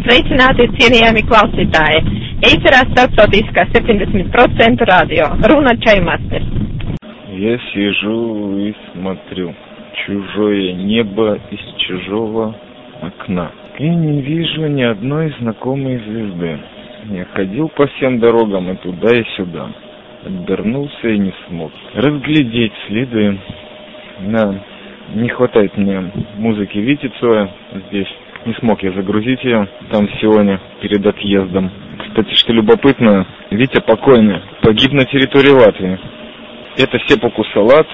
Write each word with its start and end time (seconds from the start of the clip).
Sveicināti, 0.00 0.64
cienījami 0.78 1.20
klausītāji! 1.28 1.98
Ēterā 2.48 2.78
starptautiskā 2.88 3.66
70% 3.74 4.86
радио. 4.88 5.26
Руна 5.50 5.74
Чаймастер. 5.76 6.46
Я 7.36 7.58
сижу 7.70 8.56
и 8.56 8.74
смотрю 8.92 9.52
чужое 10.06 10.72
небо 10.72 11.38
из 11.50 11.60
чужого 11.84 12.54
окна. 13.02 13.50
И 13.78 13.88
не 13.88 14.22
вижу 14.22 14.68
ни 14.68 14.82
одной 14.82 15.34
знакомой 15.38 15.98
звезды. 15.98 16.58
Я 17.10 17.26
ходил 17.34 17.68
по 17.68 17.86
всем 17.86 18.20
дорогам 18.20 18.72
и 18.72 18.76
туда, 18.76 19.14
и 19.14 19.24
сюда. 19.36 19.68
Обернулся 20.24 21.08
и 21.08 21.18
не 21.18 21.34
смог 21.46 21.72
разглядеть 21.94 22.72
следы. 22.88 23.38
Да, 24.28 24.54
не 25.14 25.28
хватает 25.28 25.76
мне 25.76 26.10
музыки 26.38 26.78
Вити 26.78 27.12
здесь. 27.88 28.08
Не 28.46 28.54
смог 28.54 28.82
я 28.82 28.92
загрузить 28.92 29.44
ее 29.44 29.68
там 29.90 30.08
сегодня 30.20 30.60
перед 30.80 31.04
отъездом. 31.06 31.70
Кстати, 31.98 32.34
что 32.36 32.52
любопытно, 32.52 33.26
Витя 33.50 33.80
покойный 33.80 34.40
погиб 34.62 34.92
на 34.92 35.04
территории 35.04 35.50
Латвии. 35.50 35.98
Это 36.78 36.98
сепуку 37.06 37.44
салат, 37.52 37.86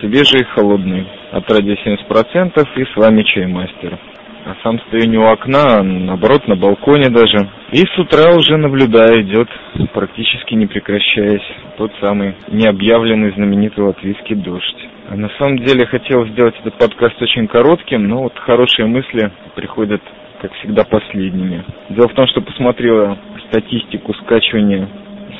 свежий 0.00 0.40
и 0.40 0.44
холодный, 0.44 1.06
от 1.30 1.48
радио 1.50 1.74
70% 1.74 2.68
и 2.76 2.84
с 2.84 2.96
вами 2.96 3.22
чаймастер. 3.22 3.98
А 4.44 4.56
сам 4.64 4.80
стою 4.80 5.08
не 5.08 5.18
у 5.18 5.22
окна, 5.22 5.78
а 5.78 5.82
наоборот 5.84 6.48
на 6.48 6.56
балконе 6.56 7.08
даже. 7.08 7.48
И 7.70 7.78
с 7.78 7.98
утра 7.98 8.34
уже 8.34 8.56
наблюдаю, 8.56 9.22
идет 9.22 9.48
практически 9.92 10.54
не 10.54 10.66
прекращаясь 10.66 11.46
тот 11.76 11.92
самый 12.00 12.34
необъявленный 12.48 13.32
знаменитый 13.34 13.84
латвийский 13.84 14.34
дождь. 14.34 14.88
А 15.12 15.14
на 15.14 15.28
самом 15.36 15.58
деле 15.58 15.84
хотел 15.84 16.26
сделать 16.28 16.54
этот 16.60 16.78
подкаст 16.78 17.20
очень 17.20 17.46
коротким, 17.46 18.08
но 18.08 18.22
вот 18.22 18.38
хорошие 18.38 18.86
мысли 18.86 19.30
приходят, 19.54 20.00
как 20.40 20.50
всегда, 20.54 20.84
последними. 20.84 21.62
Дело 21.90 22.08
в 22.08 22.14
том, 22.14 22.26
что 22.28 22.40
посмотрел 22.40 23.18
статистику 23.50 24.14
скачивания 24.14 24.88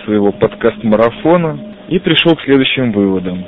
своего 0.04 0.30
подкаст-марафона 0.30 1.58
и 1.88 1.98
пришел 2.00 2.36
к 2.36 2.42
следующим 2.42 2.92
выводам, 2.92 3.46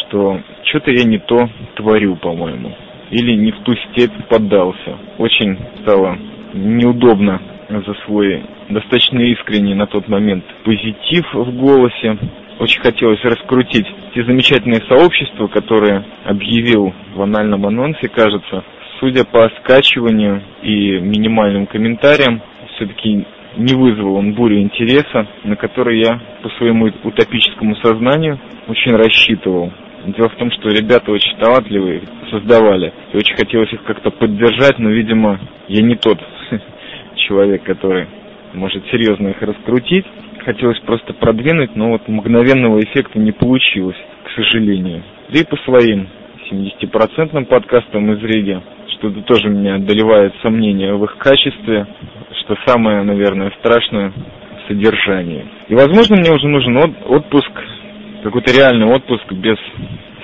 что 0.00 0.40
что-то 0.64 0.92
я 0.92 1.04
не 1.04 1.18
то 1.18 1.46
творю, 1.74 2.16
по-моему, 2.16 2.74
или 3.10 3.32
не 3.32 3.52
в 3.52 3.58
ту 3.58 3.74
степь 3.74 4.28
поддался. 4.30 4.96
Очень 5.18 5.58
стало 5.82 6.16
неудобно 6.54 7.38
за 7.68 7.92
свой 8.06 8.42
достаточно 8.70 9.20
искренний 9.20 9.74
на 9.74 9.86
тот 9.86 10.08
момент 10.08 10.42
позитив 10.64 11.34
в 11.34 11.54
голосе, 11.54 12.16
очень 12.58 12.80
хотелось 12.80 13.22
раскрутить 13.22 13.86
те 14.14 14.24
замечательные 14.24 14.82
сообщества, 14.88 15.46
которые 15.48 16.04
объявил 16.24 16.94
в 17.14 17.22
анальном 17.22 17.66
анонсе, 17.66 18.08
кажется. 18.08 18.64
Судя 18.98 19.24
по 19.24 19.50
скачиванию 19.60 20.42
и 20.62 20.98
минимальным 21.00 21.66
комментариям, 21.66 22.40
все-таки 22.74 23.26
не 23.56 23.74
вызвал 23.74 24.16
он 24.16 24.32
бурю 24.32 24.58
интереса, 24.60 25.26
на 25.44 25.56
который 25.56 26.00
я 26.00 26.20
по 26.42 26.48
своему 26.50 26.86
утопическому 27.04 27.76
сознанию 27.76 28.38
очень 28.68 28.92
рассчитывал. 28.92 29.72
Дело 30.06 30.28
в 30.28 30.36
том, 30.36 30.50
что 30.52 30.68
ребята 30.68 31.10
очень 31.10 31.36
талантливые 31.38 32.02
создавали, 32.30 32.92
и 33.12 33.16
очень 33.16 33.34
хотелось 33.34 33.72
их 33.72 33.82
как-то 33.82 34.10
поддержать, 34.10 34.78
но, 34.78 34.90
видимо, 34.90 35.40
я 35.68 35.82
не 35.82 35.96
тот 35.96 36.18
человек, 37.16 37.64
который 37.64 38.06
может 38.54 38.86
серьезно 38.86 39.28
их 39.28 39.42
раскрутить 39.42 40.06
хотелось 40.46 40.78
просто 40.80 41.12
продвинуть, 41.12 41.74
но 41.74 41.90
вот 41.90 42.06
мгновенного 42.06 42.78
эффекта 42.78 43.18
не 43.18 43.32
получилось, 43.32 43.96
к 44.24 44.30
сожалению. 44.30 45.02
Да 45.28 45.40
и 45.40 45.44
по 45.44 45.56
своим 45.64 46.08
70% 46.50 47.44
подкастам 47.46 48.12
из 48.12 48.22
Риги, 48.22 48.62
что-то 48.96 49.22
тоже 49.22 49.48
меня 49.48 49.74
одолевает 49.74 50.32
сомнения 50.42 50.94
в 50.94 51.04
их 51.04 51.18
качестве, 51.18 51.86
что 52.44 52.56
самое, 52.64 53.02
наверное, 53.02 53.52
страшное 53.58 54.10
в 54.10 54.68
содержании. 54.68 55.44
И, 55.68 55.74
возможно, 55.74 56.16
мне 56.16 56.32
уже 56.32 56.46
нужен 56.46 56.76
отпуск, 56.76 57.50
какой-то 58.22 58.52
реальный 58.56 58.86
отпуск 58.86 59.30
без 59.32 59.58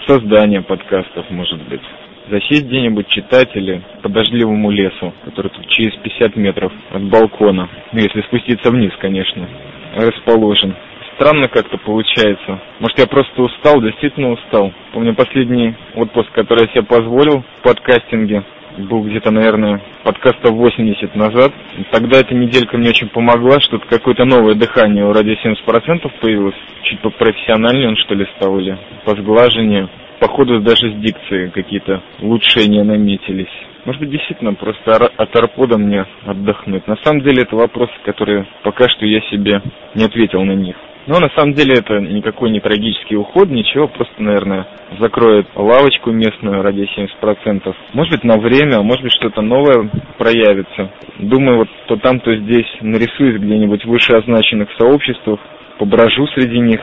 создания 0.07 0.63
подкастов, 0.63 1.29
может 1.31 1.61
быть. 1.69 1.83
Засесть 2.31 2.67
где-нибудь, 2.67 3.09
читать 3.09 3.51
или 3.55 3.83
по 4.03 4.09
дождливому 4.09 4.71
лесу, 4.71 5.13
который 5.25 5.51
тут 5.51 5.67
через 5.69 5.95
50 5.97 6.37
метров 6.37 6.73
от 6.91 7.03
балкона. 7.03 7.69
Ну, 7.93 7.99
если 7.99 8.23
спуститься 8.23 8.71
вниз, 8.71 8.93
конечно 9.01 9.49
расположен. 9.95 10.75
Странно 11.15 11.49
как-то 11.49 11.79
получается. 11.79 12.61
Может, 12.81 12.99
я 12.99 13.07
просто 13.07 13.43
устал, 13.43 13.81
действительно 13.83 14.31
устал. 14.31 14.73
Помню 14.93 15.15
последний 15.15 15.75
отпуск, 15.95 16.33
который 16.33 16.67
я 16.67 16.73
себе 16.73 16.83
позволил 16.83 17.43
в 17.43 17.63
подкастинге, 17.63 18.43
был 18.79 19.03
где-то, 19.03 19.31
наверное, 19.31 19.83
подкастов 20.03 20.53
80 20.53 21.15
назад. 21.15 21.53
Тогда 21.91 22.19
эта 22.19 22.35
неделька 22.35 22.79
мне 22.79 22.89
очень 22.89 23.09
помогла, 23.09 23.61
что-то 23.61 23.87
какое-то 23.87 24.25
новое 24.25 24.55
дыхание 24.55 25.05
у 25.05 25.13
радио 25.13 25.35
70% 25.35 26.11
появилось. 26.21 26.57
Чуть 26.83 27.01
попрофессиональнее 27.01 27.89
он, 27.89 27.97
что 27.97 28.15
ли, 28.15 28.27
стал, 28.37 28.59
или 28.59 28.77
по 29.05 29.11
сглажению. 29.15 29.91
Походу, 30.23 30.61
даже 30.61 30.93
с 30.93 31.01
дикцией 31.01 31.51
какие-то 31.51 32.01
улучшения 32.21 32.85
наметились. 32.85 33.51
Может 33.85 34.01
быть, 34.03 34.11
действительно, 34.13 34.55
просто 34.55 34.93
от 34.95 35.37
арпода 35.37 35.79
мне 35.79 36.07
отдохнуть. 36.25 36.87
На 36.87 36.95
самом 37.03 37.23
деле, 37.23 37.43
это 37.43 37.57
вопросы, 37.57 37.93
которые 38.05 38.47
пока 38.63 38.89
что 38.89 39.05
я 39.05 39.21
себе 39.33 39.61
не 39.97 40.05
ответил 40.05 40.45
на 40.45 40.53
них. 40.53 40.77
Но 41.09 41.19
на 41.19 41.29
самом 41.31 41.55
деле 41.55 41.75
это 41.77 41.99
никакой 41.99 42.51
не 42.51 42.61
трагический 42.61 43.17
уход, 43.17 43.51
ничего, 43.51 43.89
просто, 43.89 44.23
наверное, 44.23 44.69
закроет 45.01 45.49
лавочку 45.57 46.13
местную 46.13 46.63
ради 46.63 46.89
70%. 46.97 47.75
Может 47.93 48.13
быть, 48.13 48.23
на 48.23 48.39
время, 48.39 48.81
может 48.81 49.03
быть, 49.03 49.13
что-то 49.15 49.43
новое 49.43 49.91
проявится. 50.19 50.93
Думаю, 51.19 51.59
вот 51.59 51.69
то 51.89 51.97
там, 51.97 52.21
то 52.21 52.33
здесь 52.37 52.73
нарисуюсь 52.81 53.41
где-нибудь 53.41 53.85
в 53.85 53.89
вышеозначенных 53.89 54.69
сообществах, 54.79 55.41
поброжу 55.81 56.29
среди 56.29 56.61
них, 56.61 56.81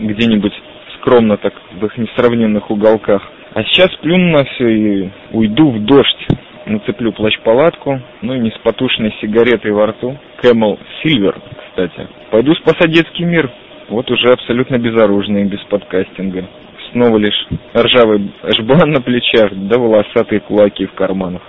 где-нибудь 0.00 0.54
скромно 1.00 1.36
так 1.36 1.54
в 1.72 1.84
их 1.84 1.96
несравненных 1.96 2.70
уголках. 2.70 3.22
А 3.54 3.64
сейчас 3.64 3.90
плюну 3.96 4.30
на 4.30 4.44
все 4.44 4.68
и 4.68 5.10
уйду 5.32 5.70
в 5.70 5.84
дождь. 5.84 6.26
Нацеплю 6.66 7.12
плащ-палатку, 7.12 8.00
ну 8.22 8.34
и 8.34 8.38
не 8.38 8.50
с 8.50 8.58
потушенной 8.58 9.14
сигаретой 9.20 9.72
во 9.72 9.86
рту. 9.86 10.16
Camel 10.42 10.78
Silver, 11.02 11.34
кстати. 11.68 12.06
Пойду 12.30 12.54
спасать 12.54 12.92
детский 12.92 13.24
мир. 13.24 13.50
Вот 13.88 14.08
уже 14.10 14.28
абсолютно 14.32 14.78
безоружный, 14.78 15.44
без 15.44 15.60
подкастинга. 15.64 16.44
Снова 16.92 17.16
лишь 17.16 17.46
ржавый 17.76 18.30
жбан 18.56 18.90
на 18.90 19.00
плечах, 19.00 19.50
да 19.52 19.80
волосатые 19.80 20.40
кулаки 20.40 20.86
в 20.86 20.92
карманах. 20.92 21.42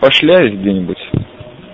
Пошляюсь 0.00 0.54
где-нибудь. 0.54 0.98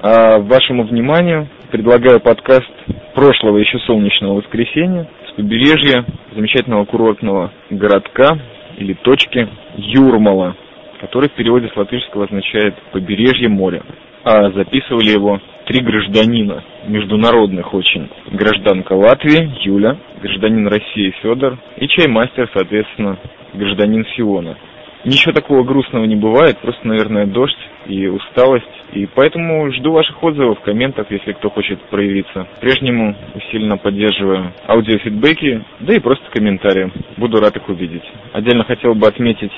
А 0.03 0.39
вашему 0.39 0.85
вниманию 0.85 1.47
предлагаю 1.71 2.21
подкаст 2.21 2.73
прошлого 3.15 3.59
еще 3.59 3.79
солнечного 3.81 4.39
воскресенья 4.39 5.07
с 5.33 5.37
побережья 5.37 6.05
замечательного 6.35 6.85
курортного 6.85 7.53
городка 7.71 8.39
или 8.77 8.95
точки 8.95 9.49
Юрмала, 9.77 10.57
который 11.01 11.29
в 11.29 11.33
переводе 11.33 11.69
с 11.69 11.77
латышского 11.77 12.25
означает 12.25 12.75
«побережье 12.93 13.49
моря». 13.49 13.83
А 14.25 14.51
записывали 14.53 15.11
его 15.11 15.41
три 15.67 15.83
гражданина, 15.83 16.63
международных 16.87 17.75
очень. 17.75 18.09
Гражданка 18.31 18.93
Латвии 18.93 19.53
Юля, 19.67 19.97
гражданин 20.23 20.67
России 20.69 21.15
Федор 21.23 21.59
и 21.77 21.89
чаймастер, 21.89 22.49
соответственно, 22.55 23.19
гражданин 23.55 24.07
Сиона. 24.15 24.57
Ничего 25.05 25.33
такого 25.33 25.65
грустного 25.65 26.05
не 26.05 26.15
бывает, 26.15 26.59
просто, 26.59 26.87
наверное, 26.87 27.27
дождь 27.27 27.59
и 27.87 28.07
усталость. 28.07 28.65
И 28.93 29.07
поэтому 29.07 29.73
жду 29.73 29.93
ваших 29.93 30.23
отзывов, 30.23 30.61
комментов, 30.61 31.11
если 31.11 31.33
кто 31.33 31.51
хочет 31.51 31.81
проявиться. 31.91 32.47
Прежнему 32.61 33.17
усиленно 33.35 33.79
поддерживаю 33.79 34.53
аудиофидбэки, 34.69 35.65
да 35.81 35.95
и 35.95 35.99
просто 35.99 36.25
комментарии. 36.31 36.93
Буду 37.17 37.41
рад 37.41 37.57
их 37.57 37.69
увидеть. 37.69 38.05
Отдельно 38.33 38.65
хотел 38.65 38.95
бы 38.95 39.09
отметить 39.09 39.53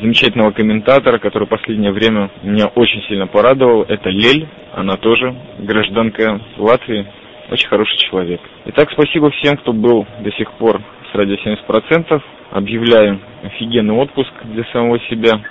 замечательного 0.00 0.52
комментатора, 0.52 1.18
который 1.18 1.46
в 1.46 1.50
последнее 1.50 1.92
время 1.92 2.30
меня 2.42 2.66
очень 2.66 3.02
сильно 3.08 3.26
порадовал. 3.26 3.82
Это 3.82 4.10
Лель, 4.10 4.46
она 4.72 4.96
тоже 4.96 5.34
гражданка 5.58 6.40
Латвии, 6.56 7.06
очень 7.50 7.68
хороший 7.68 7.96
человек. 7.98 8.40
Итак, 8.66 8.90
спасибо 8.92 9.30
всем, 9.30 9.56
кто 9.56 9.72
был 9.72 10.06
до 10.20 10.30
сих 10.32 10.52
пор 10.52 10.80
с 11.10 11.14
радио 11.14 11.36
70%. 11.36 12.22
Объявляю 12.54 13.18
офигенный 13.42 13.94
отпуск 13.94 14.30
для 14.44 14.62
самого 14.66 15.00
себя. 15.10 15.42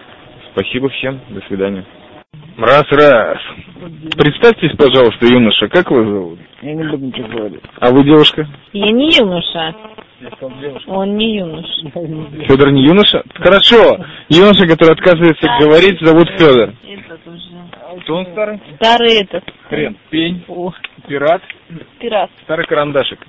Спасибо 0.53 0.87
всем, 0.87 1.19
до 1.31 1.41
свидания. 1.47 1.83
Раз-раз. 2.55 3.39
Представьтесь, 4.17 4.71
пожалуйста, 4.77 5.25
юноша, 5.25 5.67
как 5.67 5.91
вас 5.91 6.07
зовут? 6.07 6.39
Я 6.61 6.73
не 6.73 6.83
буду 6.85 7.05
ничего 7.07 7.27
говорить. 7.27 7.59
А 7.81 7.91
вы 7.91 8.05
девушка? 8.05 8.47
Я 8.71 8.89
не 8.93 9.11
юноша. 9.17 9.75
Он 10.87 11.17
не 11.17 11.39
юноша. 11.39 11.89
Федор 12.47 12.71
не 12.71 12.85
юноша? 12.85 13.21
Хорошо. 13.33 13.97
Юноша, 14.29 14.65
который 14.65 14.93
отказывается 14.93 15.45
говорить, 15.59 15.99
зовут 15.99 16.29
Федор. 16.39 16.69
Этот 16.87 17.27
уже. 17.27 18.01
Кто 18.03 18.15
он 18.15 18.27
старый? 18.27 18.61
Старый 18.75 19.19
этот. 19.19 19.43
Хрен. 19.67 19.97
Пень. 20.09 20.41
О, 20.47 20.71
Пират. 21.05 21.41
пират. 21.99 22.31
Старый 22.43 22.65
карандашик. 22.65 23.19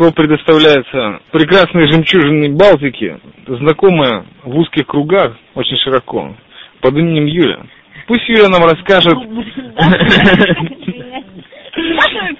Слово 0.00 0.12
предоставляется 0.12 1.20
прекрасной 1.30 1.92
жемчужиной 1.92 2.48
Балтики, 2.48 3.20
знакомая 3.46 4.24
в 4.44 4.56
узких 4.56 4.86
кругах 4.86 5.36
очень 5.54 5.76
широко, 5.76 6.34
под 6.80 6.96
именем 6.96 7.26
Юля. 7.26 7.66
пусть 8.06 8.26
Юля 8.26 8.48
нам 8.48 8.62
расскажет. 8.64 9.12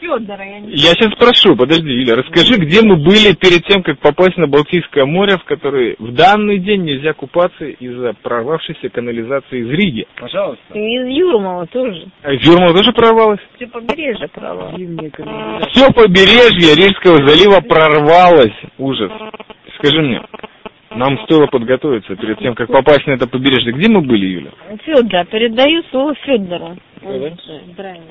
Федора, 0.01 0.45
я 0.45 0.61
не 0.61 0.73
Я 0.73 0.95
сейчас 0.95 1.13
спрошу, 1.13 1.57
подожди, 1.57 1.91
Юля, 1.91 2.17
расскажи, 2.17 2.57
где 2.57 2.83
мы 2.83 2.97
были 2.97 3.35
перед 3.35 3.65
тем, 3.67 3.83
как 3.83 3.99
попасть 4.01 4.37
на 4.37 4.47
Балтийское 4.47 5.05
море, 5.05 5.37
в 5.39 5.45
которое 5.45 5.97
в 5.99 6.13
данный 6.13 6.59
день 6.59 6.83
нельзя 6.83 7.13
купаться 7.13 7.65
из-за 7.65 8.15
прорвавшейся 8.23 8.89
канализации 8.89 9.61
из 9.61 9.71
Риги. 9.71 10.07
Пожалуйста. 10.19 10.63
Из 10.75 11.07
Юрмала 11.07 11.67
тоже. 11.67 12.07
А 12.23 12.33
из 12.33 12.47
Юрмала 12.47 12.75
тоже 12.75 12.93
прорвалась? 12.93 13.41
Все 13.57 13.67
побережье 13.67 14.29
канализация. 14.29 15.71
Все 15.71 15.93
побережье 15.93 16.75
Рижского 16.75 17.27
залива 17.27 17.61
прорвалось. 17.61 18.57
Ужас. 18.79 19.13
Скажи 19.79 20.03
мне, 20.03 20.21
нам 20.91 21.19
стоило 21.25 21.47
подготовиться 21.47 22.17
перед 22.17 22.39
тем, 22.39 22.55
как 22.55 22.69
попасть 22.69 23.07
на 23.07 23.13
это 23.13 23.29
побережье. 23.29 23.73
Где 23.73 23.89
мы 23.89 24.01
были, 24.01 24.27
Юля? 24.27 24.51
Федор, 24.85 25.25
передаю 25.27 25.83
слово 25.91 26.15
Федору. 26.17 26.77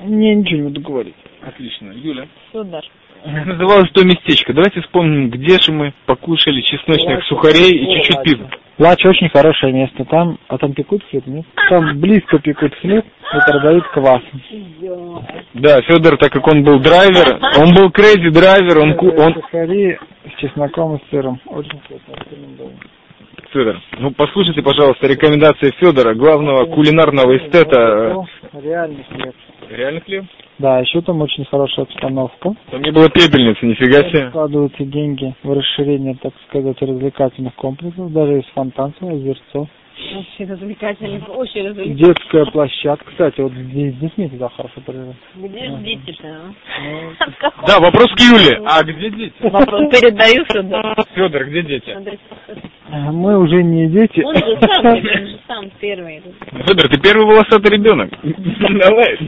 Мне 0.02 0.34
ничего 0.34 0.56
не 0.56 0.62
буду 0.62 0.80
говорить. 0.80 1.14
Отлично. 1.42 1.92
Юля. 1.92 2.26
Федор. 2.52 2.82
Называлось 3.24 3.90
то 3.92 4.02
местечко. 4.02 4.54
Давайте 4.54 4.80
вспомним, 4.80 5.28
где 5.28 5.58
же 5.60 5.72
мы 5.72 5.92
покушали 6.06 6.62
чесночных 6.62 7.24
сухарей 7.24 7.70
и 7.70 7.94
чуть-чуть 7.96 8.22
пива. 8.22 8.50
Лачи 8.80 9.04
очень 9.04 9.28
хорошее 9.28 9.74
место. 9.74 10.06
Там, 10.06 10.38
а 10.48 10.56
там 10.56 10.72
пекут 10.72 11.04
хлеб, 11.10 11.26
нет? 11.26 11.44
Там 11.68 12.00
близко 12.00 12.38
пекут 12.38 12.74
хлеб 12.76 13.04
и 13.04 13.50
продают 13.50 13.86
квас. 13.88 14.22
Да, 15.52 15.82
Федор, 15.82 16.16
так 16.16 16.32
как 16.32 16.46
он 16.48 16.64
был 16.64 16.80
драйвер, 16.80 17.38
он 17.60 17.74
был 17.74 17.90
crazy 17.90 18.30
driver, 18.30 18.78
он, 18.78 18.94
ку- 18.94 19.10
он... 19.10 19.34
Сухари 19.34 19.98
с 20.24 20.40
чесноком 20.40 20.96
и 20.96 21.00
сыром. 21.10 21.38
Очень 21.44 21.78
вкусно. 21.80 22.14
рекомендую. 22.24 22.72
Федор, 23.52 23.76
ну 23.98 24.12
послушайте, 24.12 24.62
пожалуйста, 24.62 25.06
рекомендации 25.06 25.72
Федора, 25.78 26.14
главного 26.14 26.64
кулинарного 26.64 27.36
эстета. 27.36 28.24
Реальный 28.62 29.04
хлеб. 29.10 29.34
Реально 29.68 30.00
хлеб? 30.00 30.24
Да, 30.60 30.78
еще 30.80 31.00
там 31.00 31.22
очень 31.22 31.46
хорошая 31.46 31.86
обстановка. 31.86 32.52
Там 32.70 32.82
не 32.82 32.90
было 32.90 33.08
пепельницы, 33.08 33.64
нифига 33.64 34.02
себе. 34.10 34.28
Вкладываются 34.28 34.84
деньги 34.84 35.34
в 35.42 35.52
расширение, 35.52 36.16
так 36.20 36.34
сказать, 36.48 36.76
развлекательных 36.82 37.54
комплексов. 37.54 38.12
Даже 38.12 38.32
есть 38.34 38.50
фонтан, 38.54 38.92
свой, 38.98 39.14
озерцо. 39.14 39.66
Очень 40.12 40.50
развлекательный, 40.50 41.22
очень 41.28 41.66
развлекательный. 41.66 41.94
Детская 41.94 42.44
площадка. 42.46 43.06
Кстати, 43.10 43.40
вот 43.40 43.52
здесь 43.52 43.94
с 43.94 43.98
детьми 43.98 44.28
туда 44.28 44.50
хорошо. 44.50 44.82
Где 45.34 45.64
же 45.64 45.76
дети-то? 45.78 46.28
а? 46.28 46.52
Ну? 46.82 47.12
Да, 47.66 47.78
вопрос 47.80 48.08
к 48.12 48.20
Юле. 48.20 48.60
А 48.66 48.82
где 48.82 49.10
дети? 49.10 49.34
Вопрос 49.40 49.90
передаю 49.90 50.44
Федору. 50.44 50.94
Федор, 51.14 51.44
где 51.46 51.62
дети? 51.62 51.90
Андрей, 51.90 52.18
Мы 53.12 53.38
уже 53.38 53.62
не 53.62 53.88
дети. 53.88 54.20
Он 54.20 54.34
же 54.34 54.58
сам, 54.60 54.86
он 54.86 55.02
же 55.02 55.38
сам 55.46 55.70
первый. 55.80 56.22
Федор, 56.66 56.88
ты 56.88 57.00
первый 57.00 57.24
волосатый 57.24 57.70
ребенок. 57.70 58.10
Давай. 58.22 59.18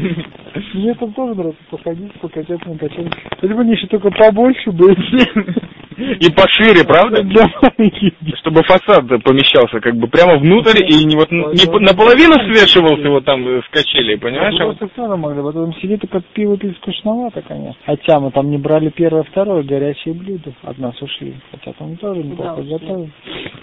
Мне 0.73 0.95
там 0.95 1.13
тоже 1.13 1.35
нравится 1.35 1.63
походить, 1.71 2.13
покататься 2.15 2.69
на 2.69 2.79
качелях. 2.79 3.13
Если 3.43 3.55
бы 3.55 3.61
они 3.61 3.73
еще 3.73 3.87
только 3.89 4.11
побольше 4.11 4.71
были. 4.71 5.73
И 5.97 6.31
пошире, 6.33 6.85
правда? 6.87 7.23
Детей. 7.79 8.15
Чтобы 8.39 8.63
фасад 8.65 9.07
помещался 9.23 9.81
как 9.81 9.97
бы 9.97 10.07
прямо 10.09 10.39
внутрь 10.39 10.83
и 10.85 11.05
не 11.05 11.17
вот 11.17 11.31
не 11.31 11.67
по- 11.67 11.81
наполовину 11.81 12.35
свешивался 12.47 13.09
вот 13.09 13.25
там 13.25 13.45
с 13.45 13.69
качелей, 13.71 14.19
понимаешь? 14.19 14.55
а 14.61 14.67
вот- 14.67 14.79
равно 14.97 15.17
могли. 15.17 15.43
Потом 15.43 15.75
сидеть 15.75 16.05
и 16.05 16.07
под 16.07 16.25
пиво 16.27 16.57
пить 16.57 16.77
скучновато, 16.79 17.43
конечно. 17.43 17.81
Хотя 17.85 18.21
мы 18.21 18.31
там 18.31 18.51
не 18.51 18.59
брали 18.59 18.91
первое, 18.91 19.23
второе 19.25 19.63
горячее 19.63 20.15
блюдо. 20.15 20.53
От 20.63 20.79
нас 20.79 21.01
ушли. 21.03 21.35
Хотя 21.51 21.73
там 21.73 21.97
тоже 21.97 22.23
неплохо 22.23 22.63
готовили. 22.63 23.11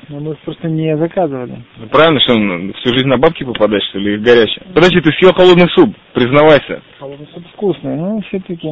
Но 0.09 0.19
мы 0.19 0.31
их 0.31 0.39
просто 0.39 0.67
не 0.67 0.97
заказывали. 0.97 1.63
Ну, 1.77 1.87
Правильно, 1.87 2.19
что 2.21 2.33
он 2.33 2.73
всю 2.73 2.93
жизнь 2.93 3.07
на 3.07 3.17
бабки 3.17 3.43
попадать, 3.43 3.83
что 3.89 3.99
ли, 3.99 4.15
их 4.15 4.21
горячие? 4.21 4.63
Подожди, 4.73 5.01
ты 5.01 5.11
съел 5.13 5.33
холодный 5.33 5.69
суп, 5.75 5.95
признавайся. 6.13 6.81
Холодный 6.99 7.27
суп 7.33 7.43
вкусный, 7.53 7.95
но 7.95 8.19
все-таки 8.21 8.67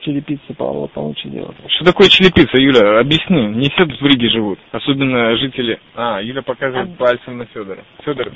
черепице 0.00 0.54
по- 0.56 0.86
получше 0.88 1.28
делать. 1.28 1.56
Что 1.68 1.84
такое 1.84 2.08
челепица, 2.08 2.56
Юля? 2.58 3.00
Объясни. 3.00 3.46
Не 3.48 3.68
все 3.70 3.86
тут 3.86 4.00
в 4.00 4.06
Риге 4.06 4.28
живут. 4.30 4.58
Особенно 4.72 5.36
жители... 5.36 5.78
А, 5.94 6.20
Юля 6.20 6.42
показывает 6.42 6.96
пальцем 6.96 7.38
на 7.38 7.46
Федора. 7.46 7.84
Федор, 8.04 8.32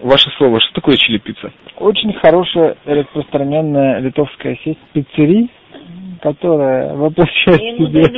ваше 0.00 0.30
слово, 0.36 0.60
что 0.60 0.74
такое 0.74 0.96
челепица? 0.96 1.52
Очень 1.78 2.12
хорошая 2.14 2.76
распространенная 2.84 4.00
литовская 4.00 4.56
сеть 4.64 4.78
пиццерий, 4.92 5.50
которая 6.22 6.94
воплощает 6.94 7.58
в 7.78 7.92
Я 7.92 8.04
себе 8.04 8.08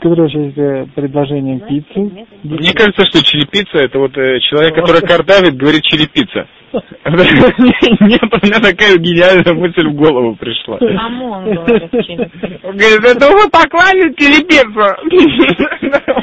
которая 0.00 0.28
воплощает 0.28 0.86
предложением 0.94 1.60
пиццы. 1.60 2.26
Мне 2.42 2.72
кажется, 2.74 3.06
что 3.06 3.24
челепица 3.24 3.78
это 3.78 3.98
вот 3.98 4.16
э, 4.18 4.38
человек, 4.40 4.74
который 4.74 5.00
картавит, 5.00 5.56
говорит 5.56 5.82
челепица. 5.82 6.46
Нет, 6.74 8.22
у 8.32 8.46
меня 8.46 8.58
такая 8.60 8.98
гениальная 8.98 9.54
мысль 9.54 9.86
в 9.88 9.94
голову 9.94 10.34
пришла. 10.34 10.76
ОМОН 10.76 11.44
говорит 11.44 11.90
через- 12.02 12.30
Он 12.64 12.76
говорит, 12.76 13.04
это 13.04 13.30
вы 13.30 13.48
поклали 13.48 14.12
челепицу. 14.14 14.96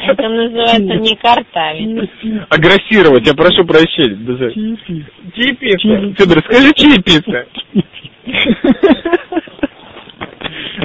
Это 0.08 0.28
называется 0.28 0.94
не 1.00 1.16
картавить. 1.16 2.10
Агрессировать, 2.50 3.26
я 3.26 3.34
прошу 3.34 3.64
прощения. 3.64 4.52
Челепица. 5.34 6.22
Федор, 6.22 6.44
скажи 6.44 6.72
челепица. 6.74 7.46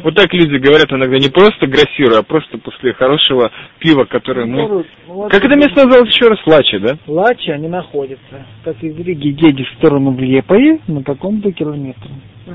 Вот 0.03 0.15
так 0.15 0.33
люди 0.33 0.55
говорят 0.57 0.91
иногда 0.91 1.17
не 1.17 1.29
просто 1.29 1.65
агрессируя, 1.65 2.19
а 2.19 2.23
просто 2.23 2.57
после 2.57 2.93
хорошего 2.93 3.51
пива, 3.79 4.05
которое 4.05 4.45
мы... 4.45 4.85
Как 5.29 5.43
это 5.43 5.55
место 5.55 5.85
называлось 5.85 6.13
еще 6.13 6.29
раз? 6.29 6.39
Лачи, 6.45 6.77
да? 6.79 6.97
Лачи, 7.07 7.51
они 7.51 7.67
находятся, 7.67 8.45
как 8.63 8.81
из 8.81 8.97
Риги 8.97 9.29
едешь 9.29 9.69
в 9.73 9.77
сторону 9.77 10.11
Влепои 10.11 10.79
на 10.87 11.03
каком-то 11.03 11.51
километре. 11.51 12.11
Ну? 12.45 12.53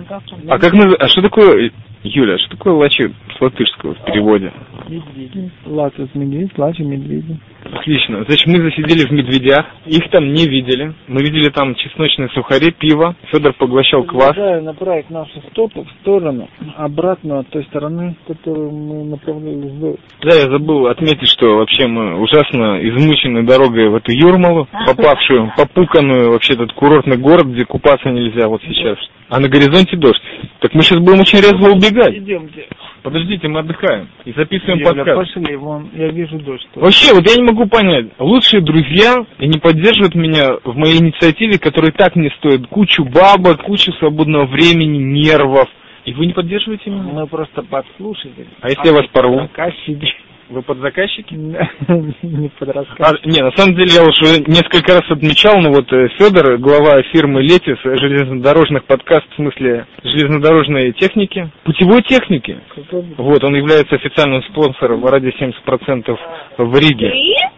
А 0.49 0.59
как 0.59 0.73
наз- 0.73 0.97
а 0.99 1.09
что 1.09 1.21
такое, 1.21 1.71
Юля, 2.03 2.39
что 2.39 2.57
такое 2.57 2.73
лачи 2.75 3.13
с 3.37 3.41
латышского 3.41 3.95
в 3.97 4.05
переводе? 4.07 4.53
Медведи. 4.89 5.51
Лачи 5.67 6.07
с 6.11 6.15
медведь, 6.15 6.57
лачи 6.57 6.83
медведи. 6.83 7.37
Отлично. 7.65 8.25
Значит, 8.25 8.47
мы 8.47 8.61
засидели 8.61 9.07
в 9.07 9.13
медведях, 9.13 9.67
их 9.87 10.11
там 10.11 10.33
не 10.33 10.47
видели. 10.47 10.93
Мы 11.09 11.23
видели 11.23 11.49
там 11.51 11.75
чесночные 11.75 12.29
сухари, 12.31 12.73
пиво. 12.73 13.15
Федор 13.31 13.53
поглощал 13.55 14.05
квас. 14.05 14.31
Предлагаю 14.31 14.63
направить 14.63 15.11
наши 15.11 15.41
стопы 15.51 15.83
в 15.83 15.91
сторону, 16.01 16.49
обратно 16.77 17.41
от 17.41 17.49
той 17.49 17.65
стороны, 17.65 18.17
которую 18.27 18.71
мы 18.73 19.05
направлялись 19.05 19.73
до. 19.73 19.97
Да, 20.23 20.37
я 20.37 20.51
забыл 20.51 20.87
отметить, 20.87 21.29
что 21.29 21.57
вообще 21.57 21.87
мы 21.87 22.21
ужасно 22.21 22.79
измучены 22.83 23.45
дорогой 23.45 23.89
в 23.89 23.95
эту 23.97 24.13
Юрмалу, 24.13 24.69
попавшую, 24.87 25.53
попуканную 25.57 26.33
вообще 26.33 26.55
этот 26.55 26.73
курортный 26.73 27.17
город, 27.17 27.47
где 27.47 27.65
купаться 27.65 28.09
нельзя 28.11 28.49
вот 28.49 28.63
сейчас. 28.63 28.99
А 29.29 29.41
на 29.41 29.49
горизонте 29.49 29.97
дождь. 29.97 30.23
Так 30.61 30.75
мы 30.75 30.83
сейчас 30.83 30.99
будем 30.99 31.21
очень 31.21 31.39
резво 31.39 31.71
убегать. 31.73 32.17
Идемте. 32.17 32.67
Подождите, 33.03 33.49
мы 33.49 33.61
отдыхаем 33.61 34.09
и 34.25 34.33
записываем 34.33 34.79
Юля, 34.79 34.93
подкаст. 35.05 35.35
пошли, 35.35 35.57
вон, 35.57 35.91
я 35.93 36.09
вижу 36.09 36.39
дождь. 36.39 36.67
Вообще, 36.77 37.13
вот 37.13 37.29
я 37.29 37.37
не 37.37 37.43
могу 37.43 37.67
понять, 37.67 38.07
лучшие 38.19 38.63
друзья 38.63 39.27
и 39.39 39.49
не 39.49 39.59
поддерживают 39.59 40.15
меня 40.15 40.59
в 40.63 40.77
моей 40.77 41.01
инициативе, 41.01 41.59
которая 41.59 41.91
так 41.91 42.15
мне 42.15 42.31
стоит 42.39 42.69
кучу 42.69 43.05
бабок, 43.05 43.63
кучу 43.65 43.93
свободного 43.95 44.47
времени, 44.47 44.99
нервов. 44.99 45.69
И 46.05 46.13
вы 46.15 46.27
не 46.27 46.33
поддерживаете 46.33 46.91
меня? 46.91 47.03
Мы 47.13 47.27
просто 47.27 47.63
подслушали. 47.63 48.47
А 48.61 48.69
если 48.69 48.87
я 48.87 48.93
вас 48.93 49.07
порву? 49.13 49.49
Вы 50.49 50.63
подзаказчики? 50.63 51.35
Не 52.23 52.49
под 52.59 52.69
А, 52.71 53.13
не, 53.25 53.43
на 53.43 53.53
самом 53.53 53.75
деле 53.75 53.91
я 53.95 54.03
уже 54.03 54.43
несколько 54.47 54.95
раз 54.95 55.11
отмечал, 55.11 55.61
но 55.61 55.71
вот 55.71 55.89
Федор, 55.89 56.59
глава 56.59 57.03
фирмы 57.13 57.43
Летис, 57.43 57.79
железнодорожных 57.83 58.85
подкаст, 58.85 59.27
в 59.33 59.37
смысле 59.37 59.87
железнодорожной 60.03 60.93
техники, 60.93 61.51
путевой 61.65 62.03
техники. 62.03 62.59
Вот, 63.17 63.45
он 63.45 63.55
является 63.55 63.97
официальным 63.97 64.43
спонсором 64.45 65.05
ради 65.07 65.33
70% 65.39 66.17
в 66.59 66.79
Риге. 66.79 67.13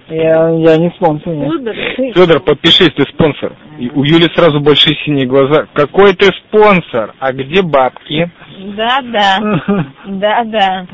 Я, 0.08 0.50
я 0.50 0.76
не 0.76 0.90
спонсор, 0.96 1.34
нет. 1.34 2.14
Федор, 2.14 2.40
подпишись, 2.40 2.92
ты 2.94 3.02
спонсор. 3.04 3.52
И 3.78 3.90
у 3.90 4.04
Юли 4.04 4.28
сразу 4.34 4.60
большие 4.60 4.96
синие 5.04 5.26
глаза. 5.26 5.66
Какой 5.74 6.14
ты 6.14 6.26
спонсор? 6.26 7.14
А 7.18 7.32
где 7.32 7.62
бабки? 7.62 8.30
Да-да. 8.76 9.38
Да-да. 10.06 10.86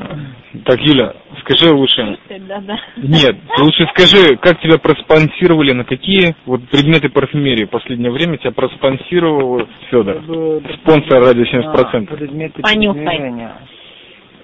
Так, 0.65 0.79
Юля, 0.81 1.13
скажи 1.41 1.73
лучше. 1.73 2.17
Да-да. 2.29 2.77
Нет, 2.97 3.37
ты 3.55 3.63
лучше 3.63 3.87
скажи, 3.95 4.35
как 4.37 4.59
тебя 4.59 4.77
проспонсировали, 4.77 5.71
на 5.71 5.85
какие 5.85 6.35
вот 6.45 6.67
предметы 6.69 7.09
парфюмерии 7.09 7.65
в 7.65 7.69
последнее 7.69 8.11
время 8.11 8.37
тебя 8.37 8.51
проспонсировал 8.51 9.67
Федор? 9.89 10.21
Спонсор 10.81 11.23
ради 11.23 11.41
70%. 11.41 12.07
А, 12.11 12.15
предметы 12.15 12.61
Понюхай. 12.61 13.49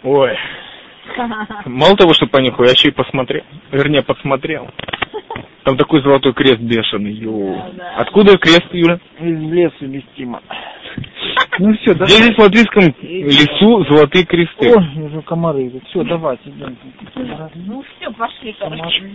Ой, 0.04 0.38
мало 1.66 1.96
того, 1.96 2.14
что 2.14 2.28
понюхал, 2.28 2.66
я 2.66 2.72
еще 2.72 2.90
и 2.90 2.92
посмотрел. 2.92 3.44
Вернее, 3.72 4.04
подсмотрел. 4.04 4.70
Там 5.64 5.78
такой 5.78 6.02
золотой 6.02 6.34
крест 6.34 6.60
бешеный. 6.60 7.12
Йоу. 7.12 7.62
Откуда 7.98 8.38
крест, 8.38 8.68
Юля? 8.72 9.00
Из 9.20 9.52
леса 9.52 9.86
вестимо. 9.86 10.42
Ну 11.60 11.74
все, 11.74 11.94
давай. 11.96 12.08
Здесь 12.10 12.36
в 12.36 12.40
латвийском 12.40 12.84
лесу 13.02 13.84
золотые 13.90 14.26
кресты. 14.26 14.70
Ой, 14.70 15.06
уже 15.06 15.22
комары 15.24 15.68
идут. 15.68 15.84
Все, 15.88 16.04
давайте, 16.04 16.50
идем. 16.52 16.78
Ну 17.56 17.84
все, 17.84 18.12
пошли, 18.12 18.56
короче. 18.60 19.12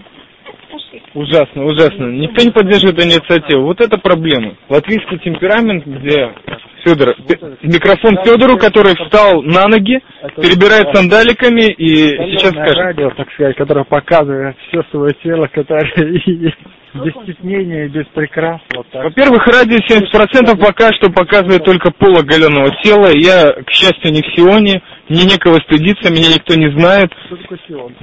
Пошли. 0.71 1.03
Ужасно, 1.15 1.65
ужасно. 1.65 2.11
Никто 2.11 2.45
не 2.45 2.51
поддерживает 2.51 2.99
инициативу. 2.99 3.63
Вот 3.63 3.81
это 3.81 3.97
проблема. 3.97 4.57
Латвийский 4.69 5.19
темперамент, 5.19 5.87
где 5.87 6.33
Федор, 6.85 7.15
микрофон 7.63 8.17
Федору, 8.25 8.57
который 8.57 8.95
встал 8.97 9.43
на 9.43 9.67
ноги, 9.69 10.01
перебирает 10.37 10.95
сандаликами 10.95 11.73
и 11.73 12.09
сейчас 12.37 12.51
скажет. 12.51 12.77
радио, 12.77 13.11
так 13.11 13.31
сказать, 13.33 13.57
которое 13.57 13.85
показывает 13.85 14.57
все 14.69 14.83
свое 14.91 15.13
тело, 15.23 15.47
которое 15.47 15.91
и 16.27 16.53
без 16.95 17.13
стеснения, 17.23 17.89
без 17.89 18.07
прикрас. 18.09 18.61
Вот. 18.75 18.87
Во-первых, 18.93 19.47
радио 19.47 19.79
70% 19.79 20.59
пока 20.61 20.93
что 20.93 21.11
показывает 21.11 21.65
только 21.65 21.91
полуоголенного 21.91 22.71
тела. 22.83 23.09
Я, 23.15 23.53
к 23.65 23.71
счастью, 23.71 24.13
не 24.13 24.23
в 24.23 24.27
Сионе, 24.37 24.83
мне 25.09 25.25
некого 25.25 25.57
стыдиться, 25.61 26.13
меня 26.13 26.29
никто 26.35 26.55
не 26.55 26.71
знает. 26.79 27.11
Что 27.27 27.37
такое 27.37 27.59
Сион? 27.67 27.95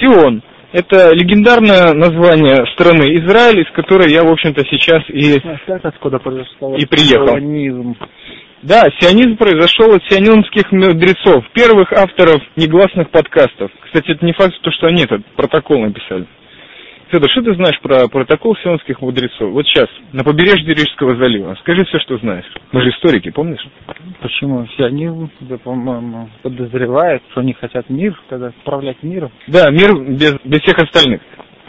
Сион. 0.00 0.42
Это 0.72 1.14
легендарное 1.14 1.94
название 1.94 2.66
страны 2.74 3.04
Израиль, 3.24 3.60
из 3.62 3.70
которой 3.72 4.12
я, 4.12 4.22
в 4.24 4.30
общем-то, 4.30 4.62
сейчас 4.68 5.02
и... 5.08 5.40
Знаешь, 5.40 5.80
откуда 5.84 6.18
И 6.76 6.84
приехал. 6.84 7.28
сионизм? 7.28 7.96
Да, 8.66 8.82
сионизм 8.98 9.36
произошел 9.36 9.94
от 9.94 10.02
сионистских 10.10 10.72
мудрецов, 10.72 11.44
первых 11.52 11.92
авторов 11.92 12.42
негласных 12.56 13.10
подкастов. 13.10 13.70
Кстати, 13.84 14.10
это 14.10 14.26
не 14.26 14.32
факт, 14.32 14.54
то, 14.60 14.72
что 14.72 14.88
они 14.88 15.04
этот 15.04 15.24
протокол 15.36 15.82
написали. 15.82 16.26
Федор, 17.12 17.30
что 17.30 17.42
ты 17.42 17.54
знаешь 17.54 17.78
про 17.80 18.08
протокол 18.08 18.56
сионских 18.56 19.00
мудрецов? 19.00 19.52
Вот 19.52 19.64
сейчас, 19.66 19.86
на 20.12 20.24
побережье 20.24 20.74
Рижского 20.74 21.14
залива. 21.14 21.56
Скажи 21.60 21.84
все, 21.84 22.00
что 22.00 22.18
знаешь. 22.18 22.44
Мы 22.72 22.82
же 22.82 22.90
историки, 22.90 23.30
помнишь? 23.30 23.64
Почему? 24.20 24.66
Сионизм, 24.76 25.30
да, 25.42 25.58
по-моему, 25.58 26.28
подозревает, 26.42 27.22
что 27.30 27.42
они 27.42 27.52
хотят 27.52 27.88
мир, 27.88 28.20
когда 28.28 28.48
управлять 28.48 29.00
миром. 29.04 29.30
Да, 29.46 29.70
мир 29.70 29.94
без, 29.96 30.34
без 30.42 30.60
всех 30.62 30.76
остальных. 30.80 31.20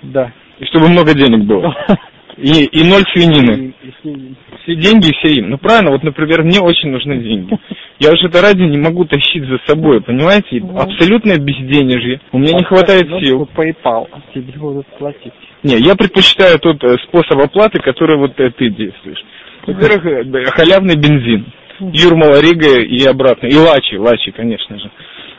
Да. 0.01 0.31
И 0.57 0.65
чтобы 0.65 0.89
много 0.89 1.13
денег 1.13 1.45
было. 1.45 1.75
И, 2.37 2.65
и 2.65 2.83
ноль 2.83 3.03
свинины. 3.13 3.73
И- 3.81 3.87
и 3.87 3.93
свиньи. 4.01 4.35
Все 4.63 4.75
деньги, 4.75 5.11
все 5.17 5.33
им. 5.39 5.49
Ну 5.49 5.57
правильно, 5.57 5.91
вот, 5.91 6.03
например, 6.03 6.43
мне 6.43 6.59
очень 6.59 6.89
нужны 6.91 7.17
деньги. 7.17 7.57
Я 7.99 8.11
уже 8.11 8.27
это 8.27 8.41
радио 8.41 8.65
не 8.65 8.77
могу 8.77 9.05
тащить 9.05 9.43
за 9.45 9.57
собой, 9.65 10.01
понимаете? 10.01 10.61
Абсолютное 10.77 11.37
безденежье. 11.37 12.21
У 12.31 12.37
меня 12.37 12.53
не 12.53 12.63
хватает 12.63 13.07
Ну, 13.09 13.19
сил. 13.19 13.49
PayPal, 13.55 14.07
тебе 14.35 14.53
будут 14.57 14.85
платить. 14.99 15.33
Не, 15.63 15.77
я 15.77 15.95
предпочитаю 15.95 16.59
тот 16.59 16.83
э, 16.83 16.95
способ 17.07 17.39
оплаты, 17.39 17.79
который 17.79 18.17
вот 18.17 18.39
э, 18.39 18.51
ты 18.51 18.69
действуешь. 18.69 19.23
Во-первых, 19.65 20.05
э, 20.05 20.45
халявный 20.51 20.95
бензин. 20.95 21.45
Юрмала 21.79 22.39
Рига 22.41 22.79
и 22.81 23.03
обратно. 23.05 23.47
И 23.47 23.55
Лачи, 23.55 23.97
Лачи, 23.97 24.31
конечно 24.31 24.77
же. 24.79 24.89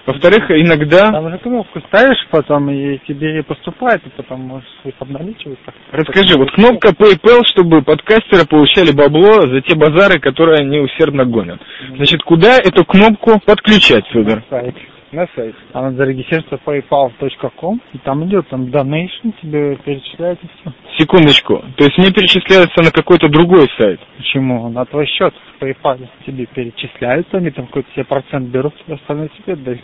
Во-вторых, 0.09 0.51
иногда... 0.51 1.13
Там 1.13 1.31
же 1.31 1.37
кнопку 1.37 1.81
ставишь 1.81 2.27
потом, 2.31 2.71
и 2.71 2.97
тебе 3.07 3.43
поступает, 3.43 4.01
и 4.07 4.11
потом 4.17 4.41
можешь 4.41 4.69
их 4.85 4.95
обналичивать. 5.01 5.59
Расскажи, 5.93 6.39
вот 6.39 6.51
кнопка 6.53 6.93
PayPal, 6.93 7.45
чтобы 7.45 7.83
подкастеры 7.83 8.47
получали 8.49 8.91
бабло 8.93 9.43
за 9.43 9.61
те 9.61 9.77
базары, 9.77 10.19
которые 10.19 10.61
они 10.61 10.79
усердно 10.79 11.27
гонят. 11.27 11.61
Значит, 11.95 12.23
куда 12.23 12.57
эту 12.57 12.87
кнопку 12.87 13.39
подключать, 13.45 14.07
Федор? 14.07 14.43
Сайт. 14.49 14.75
На 15.13 15.27
сайт. 15.35 15.55
Там 15.73 15.85
надо 15.85 15.97
зарегистрироваться 15.97 16.59
paypal.com, 16.65 17.81
и 17.93 17.99
там 17.99 18.27
идет 18.27 18.49
там 18.49 18.65
donation, 18.65 19.35
тебе 19.43 19.77
перечисляют 19.77 20.39
и 20.43 20.47
все. 20.47 20.73
Секундочку. 20.99 21.63
То 21.77 21.85
есть 21.85 21.99
мне 21.99 22.11
перечисляются 22.11 22.83
на 22.83 22.91
какой-то 22.91 23.29
другой 23.29 23.69
сайт. 23.79 24.01
Почему? 24.17 24.71
На 24.71 24.87
твой 24.87 25.07
счет 25.07 25.35
в 25.35 25.63
PayPal 25.63 26.09
тебе 26.27 26.47
перечисляются, 26.47 27.37
они 27.37 27.51
там 27.51 27.67
какой-то 27.67 27.91
себе 27.93 28.05
процент 28.05 28.49
берут, 28.49 28.75
остальное 28.89 29.29
тебе 29.29 29.57
дают. 29.57 29.81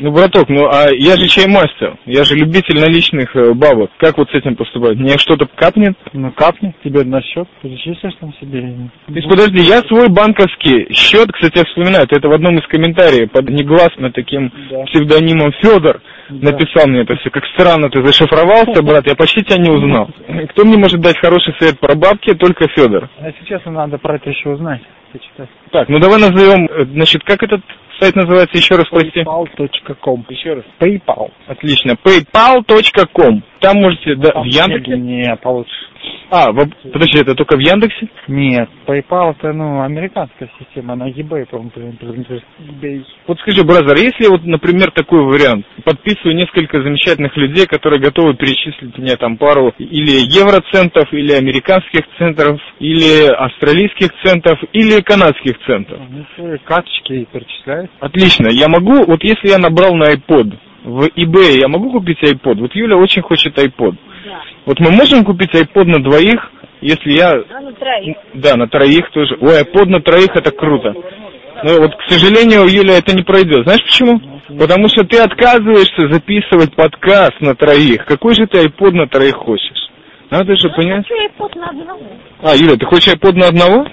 Ну, 0.00 0.10
браток, 0.10 0.48
ну 0.48 0.66
а 0.66 0.86
я 0.92 1.16
же 1.16 1.26
чаймастер, 1.28 1.96
я 2.06 2.24
же 2.24 2.34
любитель 2.34 2.80
наличных 2.80 3.34
э, 3.36 3.52
бабок. 3.54 3.90
Как 3.98 4.18
вот 4.18 4.28
с 4.30 4.34
этим 4.34 4.56
поступать? 4.56 4.96
Мне 4.96 5.16
что-то 5.18 5.46
капнет? 5.46 5.94
Ну 6.12 6.32
капни 6.32 6.74
тебе 6.82 7.04
на 7.04 7.22
счет, 7.22 7.46
перечислишь 7.62 8.14
там 8.20 8.32
себе. 8.40 8.60
То 9.06 9.12
есть, 9.14 9.28
подожди, 9.28 9.60
я 9.60 9.80
свой 9.82 10.08
банковский 10.08 10.92
счет, 10.92 11.30
кстати, 11.32 11.58
я 11.58 11.64
вспоминаю, 11.64 12.06
это 12.10 12.28
в 12.28 12.32
одном 12.32 12.58
из 12.58 12.66
комментариев 12.66 13.30
под 13.30 13.48
негласно 13.50 14.10
таким 14.12 14.52
Да. 14.70 14.82
псевдонимом 14.84 15.52
Федор 15.62 16.00
Да. 16.28 16.50
написал 16.52 16.86
мне 16.88 17.02
это 17.02 17.14
все. 17.16 17.30
Как 17.30 17.44
странно 17.54 17.88
ты 17.90 18.04
зашифровался, 18.04 18.82
брат, 18.82 19.06
я 19.06 19.14
почти 19.14 19.42
тебя 19.44 19.58
не 19.58 19.70
узнал. 19.70 20.10
Кто 20.50 20.64
мне 20.64 20.76
может 20.76 21.00
дать 21.00 21.18
хороший 21.18 21.54
совет 21.58 21.78
про 21.78 21.94
бабки? 21.94 22.34
Только 22.34 22.66
Федор. 22.68 23.08
А 23.20 23.30
честно, 23.46 23.72
надо 23.72 23.98
про 23.98 24.16
это 24.16 24.30
еще 24.30 24.50
узнать, 24.50 24.80
почитать. 25.12 25.48
Так, 25.70 25.88
ну 25.88 25.98
давай 26.00 26.18
назовем, 26.20 26.66
э, 26.66 26.84
значит, 26.86 27.22
как 27.24 27.42
этот 27.42 27.60
сайт 28.00 28.16
называется, 28.16 28.56
еще 28.56 28.76
раз 28.76 28.88
прости. 28.88 29.20
paypal.com. 29.20 30.26
Еще 30.28 30.54
раз. 30.54 30.64
PayPal. 30.78 31.30
Отлично. 31.46 31.96
paypal.com. 32.04 33.42
Там 33.64 33.80
можете, 33.80 34.14
да, 34.16 34.42
в 34.42 34.44
Яндексе? 34.44 34.96
Не, 34.98 35.36
получше. 35.36 35.72
А, 36.30 36.52
в- 36.52 36.68
подожди, 36.92 37.18
это 37.18 37.34
только 37.34 37.56
в 37.56 37.60
Яндексе? 37.60 38.08
Нет, 38.28 38.68
PayPal 38.86 39.30
это, 39.38 39.52
ну, 39.52 39.80
американская 39.82 40.50
система, 40.58 40.94
она 40.94 41.08
eBay, 41.08 41.46
по-моему, 41.46 41.70
eBay. 41.72 43.04
Вот 43.26 43.38
скажи, 43.40 43.64
бразер, 43.64 43.96
если 43.96 44.28
вот, 44.28 44.44
например, 44.44 44.90
такой 44.90 45.22
вариант, 45.24 45.64
подписываю 45.84 46.36
несколько 46.36 46.82
замечательных 46.82 47.36
людей, 47.36 47.66
которые 47.66 48.00
готовы 48.00 48.34
перечислить 48.34 48.98
мне 48.98 49.16
там 49.16 49.36
пару 49.38 49.72
или 49.78 50.26
евроцентов, 50.28 51.12
или 51.12 51.32
американских 51.32 52.02
центов, 52.18 52.60
или 52.80 53.26
австралийских 53.32 54.08
центов, 54.24 54.58
или 54.72 55.00
канадских 55.02 55.56
центов. 55.66 56.00
Ну, 56.36 56.58
карточки 56.64 57.26
перечисляют. 57.32 57.90
Отлично, 58.00 58.48
я 58.50 58.68
могу, 58.68 59.04
вот 59.06 59.22
если 59.22 59.48
я 59.48 59.58
набрал 59.58 59.94
на 59.94 60.12
iPod, 60.12 60.52
в 60.84 61.06
eBay 61.16 61.60
я 61.60 61.68
могу 61.68 61.90
купить 61.90 62.22
iPod? 62.22 62.60
Вот 62.60 62.74
Юля 62.74 62.96
очень 62.96 63.22
хочет 63.22 63.58
iPod. 63.58 63.96
Вот 64.66 64.80
мы 64.80 64.90
можем 64.90 65.24
купить 65.24 65.54
iPod 65.54 65.84
на 65.84 66.02
двоих, 66.02 66.50
если 66.80 67.12
я... 67.12 67.32
А 67.32 67.60
на 67.60 67.72
троих. 67.72 68.16
Да, 68.34 68.56
на 68.56 68.68
троих 68.68 69.10
тоже. 69.10 69.36
Ой, 69.40 69.62
iPod 69.62 69.86
на 69.86 70.00
троих 70.00 70.36
это 70.36 70.50
круто. 70.50 70.94
Но 71.62 71.80
вот, 71.80 71.96
к 71.96 72.02
сожалению, 72.08 72.66
Юля, 72.68 72.98
это 72.98 73.16
не 73.16 73.22
пройдет. 73.22 73.64
Знаешь 73.64 73.82
почему? 73.82 74.20
Потому 74.58 74.88
что 74.88 75.04
ты 75.04 75.18
отказываешься 75.18 76.12
записывать 76.12 76.74
подкаст 76.74 77.40
на 77.40 77.54
троих. 77.54 78.04
Какой 78.04 78.34
же 78.34 78.46
ты 78.46 78.66
iPod 78.66 78.92
на 78.92 79.06
троих 79.08 79.36
хочешь? 79.36 79.88
Надо 80.30 80.54
же 80.56 80.68
понять. 80.70 81.06
Хочу 81.08 81.14
iPod 81.28 81.58
на 81.58 81.68
одного. 81.70 82.00
А, 82.42 82.54
Юля, 82.54 82.76
ты 82.76 82.84
хочешь 82.84 83.14
iPod 83.14 83.34
на 83.34 83.48
одного? 83.48 83.86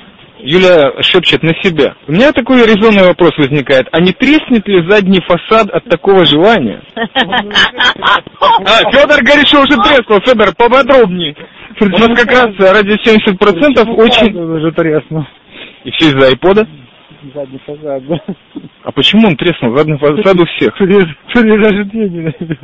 Юля 0.44 0.92
шепчет 1.02 1.44
на 1.44 1.54
себя. 1.62 1.96
У 2.08 2.12
меня 2.12 2.32
такой 2.32 2.58
резонный 2.66 3.08
вопрос 3.08 3.32
возникает. 3.38 3.88
А 3.92 4.02
не 4.02 4.12
треснет 4.12 4.68
ли 4.68 4.88
задний 4.90 5.22
фасад 5.22 5.70
от 5.70 5.86
такого 5.86 6.26
желания? 6.26 6.82
А, 6.96 8.92
Федор 8.92 9.24
говорит, 9.24 9.48
что 9.48 9.62
уже 9.62 9.78
треснул. 9.78 10.20
Федор, 10.26 10.54
поподробнее. 10.56 11.36
У 11.80 11.86
нас 11.86 12.20
как 12.20 12.30
раз 12.32 12.48
ради 12.60 12.94
70% 12.94 13.90
очень... 13.96 14.36
Уже 14.36 14.72
треснул. 14.72 15.26
И 15.84 15.92
все 15.92 16.08
из-за 16.08 16.28
айпода? 16.28 16.68
Задний 17.36 17.60
фасад, 17.66 18.08
да. 18.08 18.20
А 18.84 18.92
почему 18.92 19.28
он 19.28 19.36
треснул? 19.36 19.78
Задний 19.78 19.98
фасад 19.98 20.40
у 20.40 20.46
всех. 20.46 20.80
Рождении, 20.80 22.08
наверное. 22.08 22.58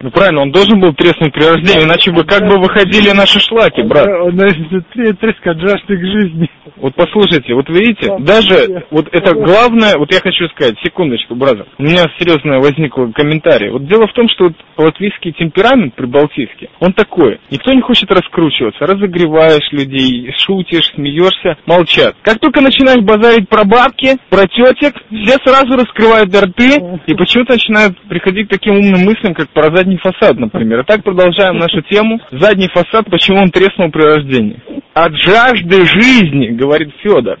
Ну 0.00 0.10
правильно, 0.10 0.42
он 0.42 0.50
должен 0.50 0.80
был 0.80 0.92
треснуть 0.94 1.32
при 1.32 1.44
рождении, 1.44 1.84
иначе 1.84 2.10
бы 2.12 2.24
как 2.24 2.42
бы 2.46 2.58
выходили 2.58 3.10
наши 3.10 3.40
шлаки, 3.40 3.82
брат. 3.82 4.06
Он, 4.06 4.36
наверное, 4.36 4.82
треск, 4.92 5.18
треск 5.20 5.46
от 5.46 5.58
жажды 5.60 5.96
к 5.96 6.00
жизни. 6.00 6.50
Вот 6.76 6.94
послушайте, 6.94 7.54
вот 7.54 7.68
видите, 7.68 8.08
Да, 8.08 8.18
даже 8.18 8.68
да. 8.68 8.82
вот 8.90 9.08
это 9.12 9.34
главное, 9.34 9.96
вот 9.96 10.12
я 10.12 10.20
хочу 10.20 10.46
сказать, 10.48 10.76
секундочку, 10.82 11.34
бразер, 11.34 11.66
у 11.78 11.82
меня 11.82 12.04
серьезно 12.18 12.58
возникло 12.58 13.06
комментарий. 13.14 13.70
Вот 13.70 13.86
дело 13.86 14.06
в 14.06 14.12
том, 14.12 14.28
что 14.28 14.44
вот 14.44 14.54
латвийский 14.76 15.32
темперамент 15.32 15.94
прибалтийский, 15.94 16.68
он 16.80 16.92
такой. 16.92 17.40
Никто 17.50 17.72
не 17.72 17.80
хочет 17.80 18.10
раскручиваться, 18.10 18.86
разогреваешь 18.86 19.70
людей, 19.72 20.32
шутишь, 20.38 20.92
смеешься, 20.94 21.56
молчат. 21.66 22.16
Как 22.22 22.38
только 22.40 22.60
начинаешь 22.60 23.02
базарить 23.02 23.48
про 23.48 23.64
бабки, 23.64 24.16
про 24.28 24.46
тетек, 24.46 24.94
все 25.10 25.38
сразу 25.44 25.76
раскрывают 25.76 26.34
рты 26.34 26.74
и 27.06 27.14
почему-то 27.14 27.54
начинают 27.54 27.98
приходить 28.08 28.48
к 28.48 28.50
таким 28.50 28.74
умным 28.76 29.04
мыслям, 29.04 29.34
как 29.34 29.48
про 29.50 29.70
задний 29.84 29.98
фасад, 29.98 30.38
например. 30.38 30.80
И 30.80 30.84
так 30.84 31.02
продолжаем 31.02 31.58
нашу 31.58 31.82
тему. 31.82 32.20
Задний 32.32 32.68
фасад, 32.68 33.06
почему 33.10 33.38
он 33.38 33.50
треснул 33.50 33.90
при 33.90 34.02
рождении. 34.02 34.60
От 34.94 35.12
жажды 35.16 35.84
жизни, 35.86 36.48
говорит 36.48 36.92
Федор. 37.02 37.38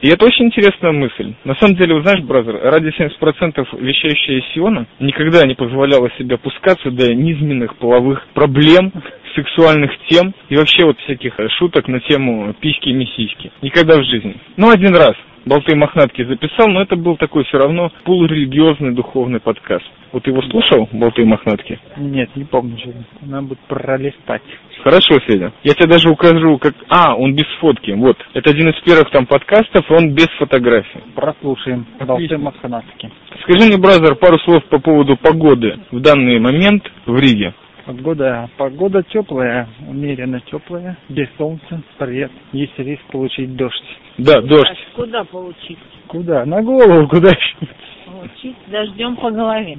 И 0.00 0.08
это 0.08 0.26
очень 0.26 0.46
интересная 0.46 0.92
мысль. 0.92 1.32
На 1.44 1.54
самом 1.54 1.76
деле, 1.76 1.94
вы 1.94 2.02
знаешь, 2.02 2.22
бразер, 2.22 2.60
ради 2.62 2.88
70% 2.88 3.66
вещающая 3.80 4.42
Сиона 4.52 4.86
никогда 5.00 5.46
не 5.46 5.54
позволяла 5.54 6.10
себе 6.18 6.34
опускаться 6.34 6.90
до 6.90 7.14
низменных 7.14 7.76
половых 7.76 8.26
проблем, 8.34 8.92
сексуальных 9.34 9.90
тем 10.08 10.32
и 10.48 10.56
вообще 10.56 10.84
вот 10.84 10.98
всяких 11.00 11.40
э, 11.40 11.48
шуток 11.58 11.88
на 11.88 11.98
тему 12.00 12.54
письки 12.60 12.90
и 12.90 12.92
миссиськи. 12.92 13.50
Никогда 13.62 13.96
в 13.96 14.04
жизни. 14.04 14.36
Ну, 14.56 14.70
один 14.70 14.94
раз. 14.94 15.14
Болты 15.44 15.74
Мохнатки 15.74 16.22
записал, 16.24 16.68
но 16.68 16.82
это 16.82 16.96
был 16.96 17.16
такой 17.16 17.44
все 17.44 17.58
равно 17.58 17.90
полурелигиозный 18.04 18.92
духовный 18.92 19.40
подкаст. 19.40 19.84
Вот 20.14 20.24
его 20.28 20.40
слушал, 20.42 20.88
Болты 20.92 21.24
Мохнатки? 21.24 21.76
Нет, 21.96 22.30
не 22.36 22.44
помню. 22.44 22.78
что 22.78 22.90
это. 22.90 23.04
Надо 23.22 23.48
будет 23.48 23.58
пролистать. 23.66 24.42
Хорошо, 24.84 25.18
Федя. 25.26 25.52
Я 25.64 25.74
тебе 25.74 25.88
даже 25.88 26.08
укажу, 26.08 26.56
как... 26.58 26.72
А, 26.88 27.16
он 27.16 27.34
без 27.34 27.46
фотки. 27.58 27.90
Вот. 27.90 28.16
Это 28.32 28.50
один 28.50 28.68
из 28.68 28.80
первых 28.82 29.10
там 29.10 29.26
подкастов, 29.26 29.90
он 29.90 30.14
без 30.14 30.28
фотографий. 30.38 31.00
Прослушаем. 31.16 31.84
Болты 31.98 32.38
Маханатки. 32.38 33.10
Скажи 33.42 33.66
мне, 33.66 33.76
бразер, 33.76 34.14
пару 34.14 34.38
слов 34.38 34.64
по 34.66 34.78
поводу 34.78 35.16
погоды 35.16 35.80
в 35.90 35.98
данный 35.98 36.38
момент 36.38 36.88
в 37.06 37.18
Риге. 37.18 37.52
Погода, 37.84 38.48
погода 38.56 39.02
теплая, 39.02 39.68
умеренно 39.88 40.40
теплая, 40.48 40.96
без 41.08 41.26
солнца, 41.36 41.82
привет. 41.98 42.30
Есть 42.52 42.78
риск 42.78 43.02
получить 43.10 43.56
дождь. 43.56 43.98
Да, 44.16 44.40
дождь. 44.40 44.64
А 44.64 44.96
куда 44.96 45.24
получить? 45.24 45.78
Куда? 46.06 46.46
На 46.46 46.62
голову, 46.62 47.08
куда 47.08 47.30
еще? 47.30 47.66
Получить 48.14 48.56
дождем 48.68 49.16
по 49.16 49.28
голове. 49.30 49.76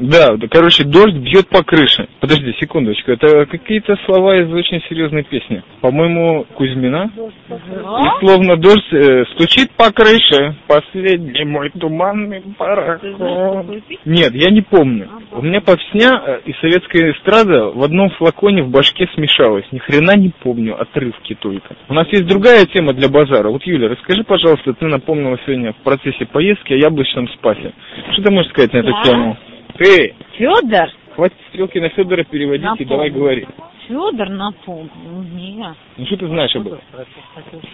Да, 0.00 0.36
да, 0.36 0.48
короче, 0.48 0.84
дождь 0.84 1.16
бьет 1.16 1.48
по 1.50 1.62
крыше. 1.62 2.08
Подожди, 2.18 2.54
секундочку, 2.58 3.10
это 3.10 3.44
какие-то 3.44 3.96
слова 4.06 4.40
из 4.40 4.50
очень 4.50 4.80
серьезной 4.88 5.24
песни. 5.24 5.62
По-моему, 5.82 6.46
Кузьмина. 6.54 7.10
И 7.14 8.24
словно 8.24 8.56
дождь 8.56 8.90
э, 8.92 9.24
стучит 9.34 9.70
по 9.72 9.92
крыше, 9.92 10.56
последний 10.66 11.44
мой 11.44 11.68
туманный 11.70 12.42
пароход. 12.56 13.66
Нет, 14.06 14.32
я 14.34 14.50
не 14.50 14.62
помню. 14.62 15.10
У 15.32 15.42
меня 15.42 15.60
повсня 15.60 16.22
э, 16.24 16.40
и 16.46 16.54
советская 16.54 17.12
эстрада 17.12 17.70
в 17.70 17.82
одном 17.82 18.08
флаконе 18.10 18.62
в 18.62 18.70
башке 18.70 19.06
смешалась. 19.14 19.66
Ни 19.72 19.78
хрена 19.78 20.16
не 20.16 20.30
помню, 20.42 20.80
отрывки 20.80 21.34
только. 21.34 21.76
У 21.88 21.94
нас 21.94 22.08
есть 22.08 22.26
другая 22.26 22.64
тема 22.64 22.94
для 22.94 23.10
базара. 23.10 23.50
Вот, 23.50 23.62
Юля, 23.64 23.88
расскажи, 23.88 24.24
пожалуйста, 24.24 24.72
ты 24.72 24.86
напомнила 24.86 25.38
сегодня 25.44 25.74
в 25.74 25.82
процессе 25.84 26.24
поездки 26.24 26.72
о 26.72 26.76
яблочном 26.76 27.09
спасе. 27.38 27.72
Что 28.12 28.22
ты 28.22 28.30
можешь 28.32 28.50
сказать 28.50 28.72
на 28.72 28.78
эту 28.78 28.90
Да. 28.92 29.02
тему? 29.02 29.36
Ты, 29.78 30.14
Федор? 30.36 30.88
хватит 31.14 31.36
стрелки 31.48 31.78
на 31.78 31.88
Федора 31.90 32.24
переводить 32.24 32.62
и 32.64 32.66
Напомню. 32.68 32.88
давай 32.88 33.10
говори. 33.10 33.46
Федор 33.88 34.28
напомнил. 34.28 35.24
Нет. 35.34 35.74
Ну 35.96 36.06
что 36.06 36.16
ты 36.18 36.28
знаешь 36.28 36.54
об 36.54 36.66
этом? 36.68 36.80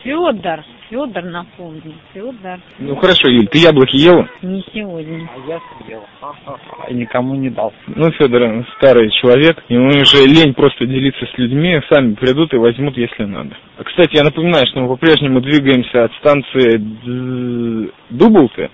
Федор. 0.02 0.64
Федор 0.88 1.25
напомнил. 1.25 1.95
Федор. 2.14 2.59
Ну 2.78 2.97
хорошо, 2.97 3.28
Юль, 3.28 3.47
ты 3.49 3.59
яблоки 3.59 3.97
ела? 3.97 4.26
Не 4.40 4.64
сегодня. 4.73 5.28
А 5.35 5.49
я 5.50 5.61
съел. 5.85 6.02
И 6.88 6.95
никому 6.95 7.35
не 7.35 7.50
дал. 7.50 7.73
Ну, 7.88 8.11
Федор 8.12 8.43
он 8.43 8.66
старый 8.78 9.11
человек, 9.11 9.62
ему 9.69 9.88
уже 9.88 10.25
лень 10.26 10.55
просто 10.55 10.87
делиться 10.87 11.26
с 11.26 11.37
людьми, 11.38 11.78
сами 11.93 12.14
придут 12.14 12.55
и 12.55 12.57
возьмут, 12.57 12.97
если 12.97 13.25
надо. 13.25 13.55
А, 13.76 13.85
Кстати, 13.85 14.16
я 14.16 14.25
напоминаю, 14.25 14.66
что 14.69 14.81
мы 14.81 14.88
по-прежнему 14.88 15.40
двигаемся 15.43 16.05
от 16.05 16.12
станции 16.14 16.78
Дублты 18.11 18.71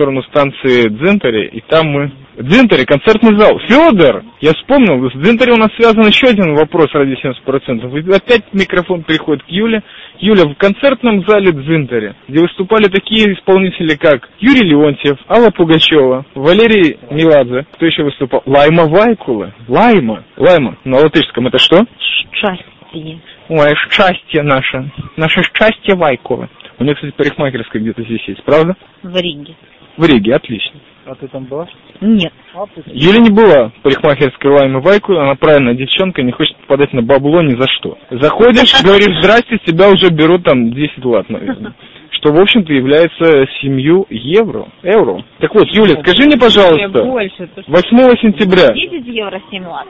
сторону 0.00 0.22
станции 0.22 0.88
Дзентари, 0.88 1.48
и 1.48 1.60
там 1.60 1.88
мы... 1.88 2.10
Дзентари, 2.38 2.86
концертный 2.86 3.36
зал. 3.36 3.60
Федор! 3.68 4.22
Я 4.40 4.54
вспомнил, 4.54 5.10
с 5.10 5.12
Дзентари 5.12 5.50
у 5.50 5.56
нас 5.56 5.68
связан 5.76 6.06
еще 6.06 6.28
один 6.28 6.54
вопрос 6.54 6.88
ради 6.94 7.18
70%. 7.22 8.00
И 8.00 8.16
опять 8.16 8.44
микрофон 8.54 9.02
переходит 9.02 9.42
к 9.42 9.48
Юле. 9.48 9.82
Юля, 10.20 10.44
в 10.44 10.54
концертном 10.54 11.22
зале 11.26 11.52
Дзинтари, 11.52 12.14
где 12.28 12.40
выступали 12.40 12.84
такие 12.84 13.34
исполнители, 13.34 13.94
как 13.96 14.30
Юрий 14.38 14.68
Леонтьев, 14.70 15.18
Алла 15.28 15.50
Пугачева, 15.50 16.24
Валерий 16.34 16.98
Меладзе, 17.10 17.66
кто 17.72 17.84
еще 17.84 18.02
выступал? 18.02 18.42
Лайма 18.46 18.84
Вайкула. 18.86 19.52
Лайма. 19.68 20.24
Лайма. 20.38 20.76
На 20.84 20.96
латышском 20.96 21.46
это 21.46 21.58
что? 21.58 21.84
Счастье. 22.32 23.20
Ой, 23.50 23.74
счастье 23.90 24.42
наше. 24.42 24.90
Наше 25.16 25.42
счастье 25.42 25.94
Вайкула. 25.94 26.48
У 26.78 26.84
нее, 26.84 26.94
кстати, 26.94 27.12
парикмахерская 27.14 27.82
где-то 27.82 28.02
здесь 28.04 28.26
есть, 28.26 28.42
правда? 28.44 28.74
В 29.02 29.14
Риге. 29.14 29.54
В 29.96 30.04
Риге, 30.04 30.34
отлично. 30.34 30.80
А 31.06 31.14
ты 31.14 31.28
там 31.28 31.44
была? 31.44 31.66
Нет. 32.00 32.32
А, 32.54 32.64
Юля 32.86 33.18
не 33.18 33.30
была 33.30 33.72
парикмахерской 33.82 34.50
Лаймы 34.50 34.80
Вайкула, 34.80 35.22
она 35.24 35.34
правильная 35.34 35.74
девчонка, 35.74 36.22
не 36.22 36.32
хочет 36.32 36.56
попадать 36.58 36.92
на 36.92 37.02
бабло 37.02 37.42
ни 37.42 37.58
за 37.60 37.66
что. 37.68 37.98
Заходишь, 38.10 38.72
говоришь, 38.82 39.18
здрасте, 39.20 39.58
тебя 39.64 39.88
уже 39.90 40.10
берут 40.10 40.44
там 40.44 40.72
10 40.72 41.04
лат, 41.04 41.28
наверное. 41.28 41.74
Что, 42.10 42.32
в 42.32 42.38
общем-то, 42.38 42.72
является 42.72 43.46
7 43.60 43.80
евро. 44.10 44.68
Евро. 44.82 45.24
Так 45.38 45.54
вот, 45.54 45.66
Юля, 45.68 46.00
скажи 46.02 46.26
мне, 46.26 46.36
пожалуйста, 46.36 47.04
Больше. 47.04 47.48
ты 47.54 47.62
что, 47.62 47.72
8 47.72 48.16
сентября, 48.20 48.68
10 48.74 49.06
евро 49.06 49.40
7 49.50 49.64
лат. 49.64 49.86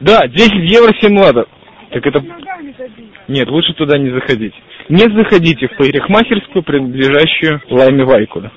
да, 0.00 0.26
10 0.26 0.50
евро 0.72 0.92
7 0.98 1.16
латов. 1.18 1.46
Так 1.90 2.06
это... 2.06 2.20
Нет, 3.28 3.48
лучше 3.48 3.74
туда 3.74 3.98
не 3.98 4.10
заходить. 4.10 4.54
Не 4.88 5.04
заходите 5.14 5.68
в 5.68 5.76
парикмахерскую, 5.76 6.64
принадлежащую 6.64 7.60
Лайме 7.70 8.04
Вайкула. 8.04 8.50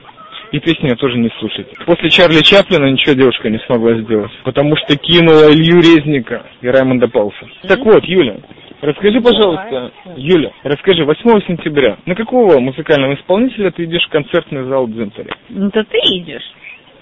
И 0.52 0.60
песни 0.60 0.90
тоже 0.96 1.18
не 1.18 1.30
слушайте. 1.40 1.72
После 1.86 2.10
Чарли 2.10 2.42
Чаплина 2.42 2.86
ничего 2.90 3.14
девушка 3.14 3.50
не 3.50 3.60
смогла 3.60 3.96
сделать, 3.96 4.32
потому 4.44 4.76
что 4.78 4.96
кинула 4.96 5.52
Илью 5.52 5.82
Резника 5.82 6.46
и 6.62 6.68
Раймонда 6.68 7.08
Пауса. 7.08 7.48
Так 7.68 7.80
вот, 7.80 8.04
Юля, 8.06 8.38
расскажи, 8.82 9.20
пожалуйста, 9.20 9.92
Юля, 10.16 10.52
расскажи, 10.64 11.04
8 11.04 11.42
сентября, 11.48 11.98
на 12.06 12.16
какого 12.16 12.60
музыкального 12.60 13.16
исполнителя 13.16 13.72
ты 13.72 13.84
идешь 13.86 14.06
в 14.06 14.10
концертный 14.10 14.64
зал 14.68 14.88
Дзентари? 14.88 15.32
Ну, 15.50 15.70
то 15.70 15.84
ты 15.84 15.98
идешь. 15.98 16.44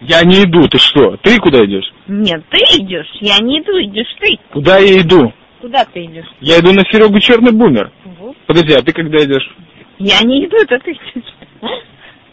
Я 0.02 0.24
не 0.24 0.44
иду, 0.44 0.68
ты 0.68 0.78
что? 0.78 1.16
Ты 1.18 1.38
куда 1.40 1.64
идешь? 1.66 1.90
Нет, 2.08 2.44
ты 2.50 2.58
идешь. 2.80 3.08
Я 3.22 3.38
не 3.44 3.60
иду, 3.60 3.72
идешь 3.82 4.14
ты. 4.20 4.38
Куда 4.52 4.78
я 4.78 5.02
иду? 5.02 5.32
Куда 5.62 5.86
ты 5.86 6.04
идешь? 6.04 6.26
Я 6.42 6.60
иду 6.60 6.74
на 6.74 6.82
Серегу 6.92 7.20
Черный 7.20 7.54
Бумер. 7.54 7.92
Вот. 8.20 8.36
Подожди, 8.46 8.74
а 8.74 8.82
ты 8.82 8.92
когда 8.92 9.24
идешь? 9.24 9.50
Я 9.98 10.22
не 10.24 10.46
иду, 10.46 10.58
это 10.58 10.78
ты 10.80 10.92
идешь. 10.92 11.24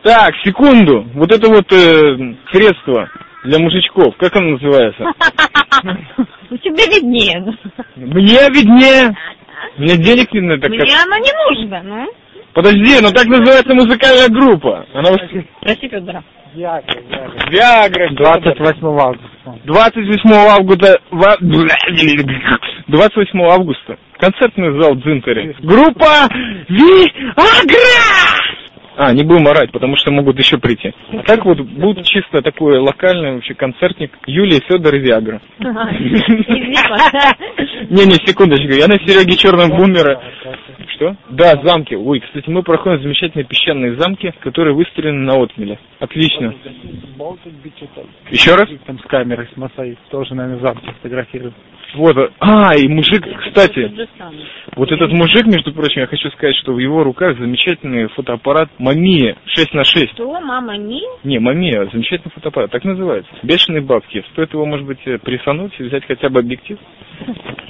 Так, 0.02 0.34
секунду. 0.44 1.06
Вот 1.14 1.32
это 1.32 1.48
вот 1.48 1.72
э, 1.72 2.16
средство 2.52 3.08
для 3.44 3.58
мужичков, 3.58 4.14
как 4.18 4.34
оно 4.36 4.50
называется? 4.52 5.04
У 6.50 6.56
тебя 6.58 6.84
виднее. 6.86 7.40
Мне 7.96 8.48
виднее. 8.50 9.16
Мне 9.78 9.96
денег 9.96 10.32
не 10.32 10.40
надо. 10.40 10.62
так 10.62 10.70
Мне 10.70 10.94
оно 11.02 11.16
не 11.18 11.32
нужно, 11.48 11.82
ну. 11.84 12.08
Подожди, 12.52 12.98
ну 13.00 13.10
так 13.10 13.26
называется 13.26 13.74
музыкальная 13.74 14.28
группа. 14.28 14.84
Она 14.92 15.10
Спроси 15.60 15.88
Федора. 15.88 16.22
Ягра. 16.54 17.00
Виагра. 17.48 18.10
28 18.14 18.86
августа. 19.00 19.58
28 19.64 20.32
августа... 20.34 20.98
ва- 21.10 21.38
28 21.40 23.42
августа. 23.44 23.96
Концертный 24.18 24.78
зал 24.80 24.94
Дзинтари. 24.96 25.56
Группа 25.62 26.28
Виагра! 26.68 28.41
А, 28.96 29.12
не 29.12 29.22
будем 29.24 29.46
орать, 29.46 29.72
потому 29.72 29.96
что 29.96 30.10
могут 30.10 30.38
еще 30.38 30.58
прийти. 30.58 30.92
А 31.12 31.22
так 31.22 31.44
вот 31.44 31.60
будет 31.60 32.04
чисто 32.04 32.42
такой 32.42 32.78
локальный 32.78 33.34
вообще 33.34 33.54
концертник 33.54 34.12
Юлия, 34.26 34.60
Федор 34.68 34.94
и 34.94 34.98
Виагра. 34.98 35.40
Не-не, 37.90 38.16
секундочку, 38.26 38.72
я 38.72 38.86
на 38.88 38.98
Сереге 38.98 39.36
Черном 39.36 39.70
Бумера. 39.70 40.20
Что? 40.94 41.16
Да, 41.30 41.60
замки. 41.64 41.94
Ой, 41.94 42.20
кстати, 42.20 42.48
мы 42.50 42.62
проходим 42.62 43.02
замечательные 43.02 43.46
песчаные 43.46 43.96
замки, 43.96 44.32
которые 44.40 44.74
выстроены 44.74 45.20
на 45.20 45.42
отмеле. 45.42 45.78
Отлично. 45.98 46.54
Еще 48.30 48.54
раз? 48.54 48.68
Там 48.86 48.98
с 48.98 49.02
камерой, 49.02 49.48
с 49.52 49.56
Масаи. 49.56 49.96
Тоже, 50.10 50.34
наверное, 50.34 50.60
замки 50.60 50.90
фотографируют. 51.00 51.54
Вот. 51.94 52.16
А, 52.40 52.74
и 52.74 52.88
мужик, 52.88 53.24
кстати, 53.46 53.92
вот 54.76 54.90
этот 54.90 55.12
мужик, 55.12 55.46
между 55.46 55.72
прочим, 55.72 56.00
я 56.00 56.06
хочу 56.06 56.30
сказать, 56.30 56.56
что 56.56 56.72
в 56.72 56.78
его 56.78 57.04
руках 57.04 57.38
замечательный 57.38 58.08
фотоаппарат 58.08 58.70
Мамия 58.82 59.36
6 59.46 59.74
на 59.74 59.84
6. 59.84 60.14
Что, 60.14 60.40
мама, 60.40 60.76
не? 60.76 61.00
Не, 61.22 61.38
Мамия, 61.38 61.88
замечательный 61.92 62.32
фотоаппарат, 62.32 62.72
так 62.72 62.82
называется. 62.82 63.30
Бешеные 63.44 63.80
бабки. 63.80 64.24
Стоит 64.32 64.52
его, 64.52 64.66
может 64.66 64.84
быть, 64.84 64.98
э, 65.06 65.18
присануть 65.18 65.72
и 65.78 65.84
взять 65.84 66.04
хотя 66.04 66.28
бы 66.28 66.40
объектив? 66.40 66.80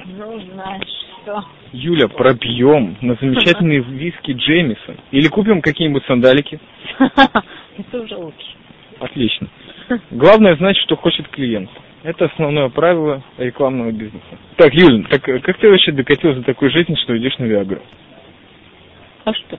Ну, 0.07 0.41
знаешь 0.41 0.89
что. 1.23 1.45
Юля, 1.73 2.09
пробьем 2.09 2.97
на 3.03 3.15
замечательные 3.21 3.81
виски 3.89 4.33
Джеймисон. 4.33 4.97
Или 5.11 5.29
купим 5.29 5.61
какие-нибудь 5.61 6.03
сандалики. 6.07 6.59
Это 6.99 8.01
уже 8.01 8.17
лучше. 8.17 8.57
Отлично. 8.99 9.49
Главное 10.11 10.57
знать, 10.57 10.79
что 10.79 10.97
хочет 10.97 11.29
клиент. 11.29 11.69
Это 12.05 12.25
основное 12.25 12.71
правило 12.71 13.23
рекламного 13.37 13.93
бизнеса. 13.93 14.39
Так, 14.57 14.73
Юль, 14.73 15.07
так 15.11 15.29
э, 15.29 15.41
как 15.41 15.59
ты 15.59 15.69
вообще 15.69 15.93
докатилась 15.93 16.39
до 16.39 16.45
такой 16.45 16.71
жизни, 16.71 16.95
что 17.03 17.15
идешь 17.19 17.37
на 17.37 17.45
Виагру? 17.45 17.83
А 19.27 19.35
что? 19.35 19.59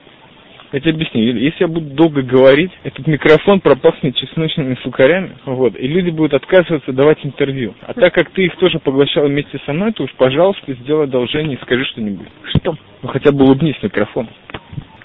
Я 0.74 0.80
тебе 0.80 0.94
объясню, 0.94 1.22
Юля, 1.22 1.40
если 1.40 1.58
я 1.60 1.68
буду 1.68 1.86
долго 1.94 2.22
говорить, 2.22 2.72
этот 2.82 3.06
микрофон 3.06 3.60
пропахнет 3.60 4.16
чесночными 4.16 4.76
сукарями, 4.82 5.36
вот, 5.44 5.78
и 5.78 5.86
люди 5.86 6.10
будут 6.10 6.34
отказываться 6.34 6.90
давать 6.90 7.24
интервью. 7.24 7.76
А 7.82 7.94
так 7.94 8.12
как 8.12 8.30
ты 8.30 8.46
их 8.46 8.56
тоже 8.56 8.80
поглощал 8.80 9.28
вместе 9.28 9.60
со 9.64 9.72
мной, 9.72 9.92
то 9.92 10.02
уж, 10.02 10.10
пожалуйста, 10.16 10.74
сделай 10.74 11.04
одолжение 11.04 11.56
и 11.56 11.62
скажи 11.62 11.84
что-нибудь. 11.84 12.26
Что? 12.56 12.74
Ну, 13.02 13.08
хотя 13.08 13.30
бы 13.30 13.44
улыбнись 13.44 13.80
микрофон. 13.84 14.28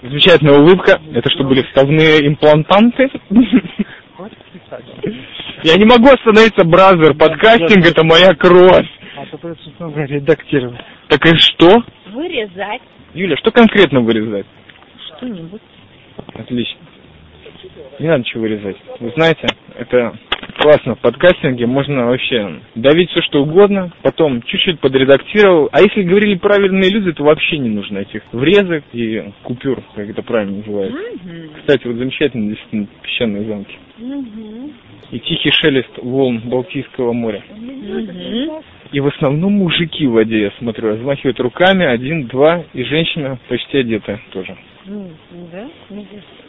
Замечательная 0.02 0.58
улыбка. 0.58 1.00
Это 1.14 1.30
что, 1.30 1.44
были 1.44 1.62
вставные 1.62 2.26
имплантанты? 2.26 3.08
Я 5.62 5.76
не 5.76 5.84
могу 5.84 6.08
остановиться, 6.08 6.64
бразер. 6.64 7.14
Подкастинг— 7.14 7.86
это 7.88 8.04
моя 8.04 8.34
кровь. 8.34 8.88
А 9.16 9.24
то 9.26 9.38
придется 9.38 9.70
снова 9.76 10.00
редактировать. 10.00 10.80
Так 11.06 11.24
и 11.26 11.36
что? 11.36 11.84
Вырезать 12.12 12.82
Юля, 13.14 13.36
что 13.36 13.50
конкретно 13.50 14.00
вырезать? 14.00 14.46
Что-нибудь. 15.20 15.60
Отлично. 16.34 16.78
Не 17.98 18.08
надо 18.08 18.20
ничего 18.20 18.42
вырезать. 18.42 18.76
Вы 19.00 19.12
знаете, 19.14 19.46
это 19.76 20.14
классно 20.58 20.94
в 20.94 21.00
подкастинге, 21.00 21.66
можно 21.66 22.06
вообще 22.06 22.60
давить 22.74 23.10
все 23.10 23.20
что 23.22 23.42
угодно, 23.42 23.92
потом 24.02 24.42
чуть-чуть 24.42 24.80
подредактировал. 24.80 25.68
А 25.72 25.80
если 25.80 26.02
говорили 26.02 26.36
правильные 26.36 26.90
люди, 26.90 27.12
то 27.12 27.24
вообще 27.24 27.58
не 27.58 27.68
нужно 27.68 27.98
этих 27.98 28.22
врезок 28.32 28.84
и 28.92 29.30
купюр, 29.42 29.82
как 29.94 30.08
это 30.08 30.22
правильно 30.22 30.58
называется. 30.58 30.98
Мгм. 30.98 31.50
Кстати, 31.58 31.86
вот 31.86 31.96
замечательные 31.96 32.50
действительно 32.50 32.86
песчаные 33.02 33.44
замки. 33.44 33.76
Мгм. 33.98 34.72
И 35.10 35.18
тихий 35.18 35.50
шелест 35.50 35.98
волн 35.98 36.40
Балтийского 36.46 37.12
моря. 37.12 37.42
Мгм. 37.50 38.62
И 38.92 39.00
в 39.00 39.06
основном 39.06 39.52
мужики 39.52 40.06
в 40.06 40.12
воде, 40.12 40.42
я 40.42 40.50
смотрю, 40.58 40.88
размахивают 40.88 41.38
руками, 41.40 41.84
один, 41.84 42.26
два, 42.26 42.64
и 42.72 42.82
женщина 42.82 43.38
почти 43.48 43.78
одета 43.78 44.18
тоже. 44.32 44.56
Да? 44.86 45.68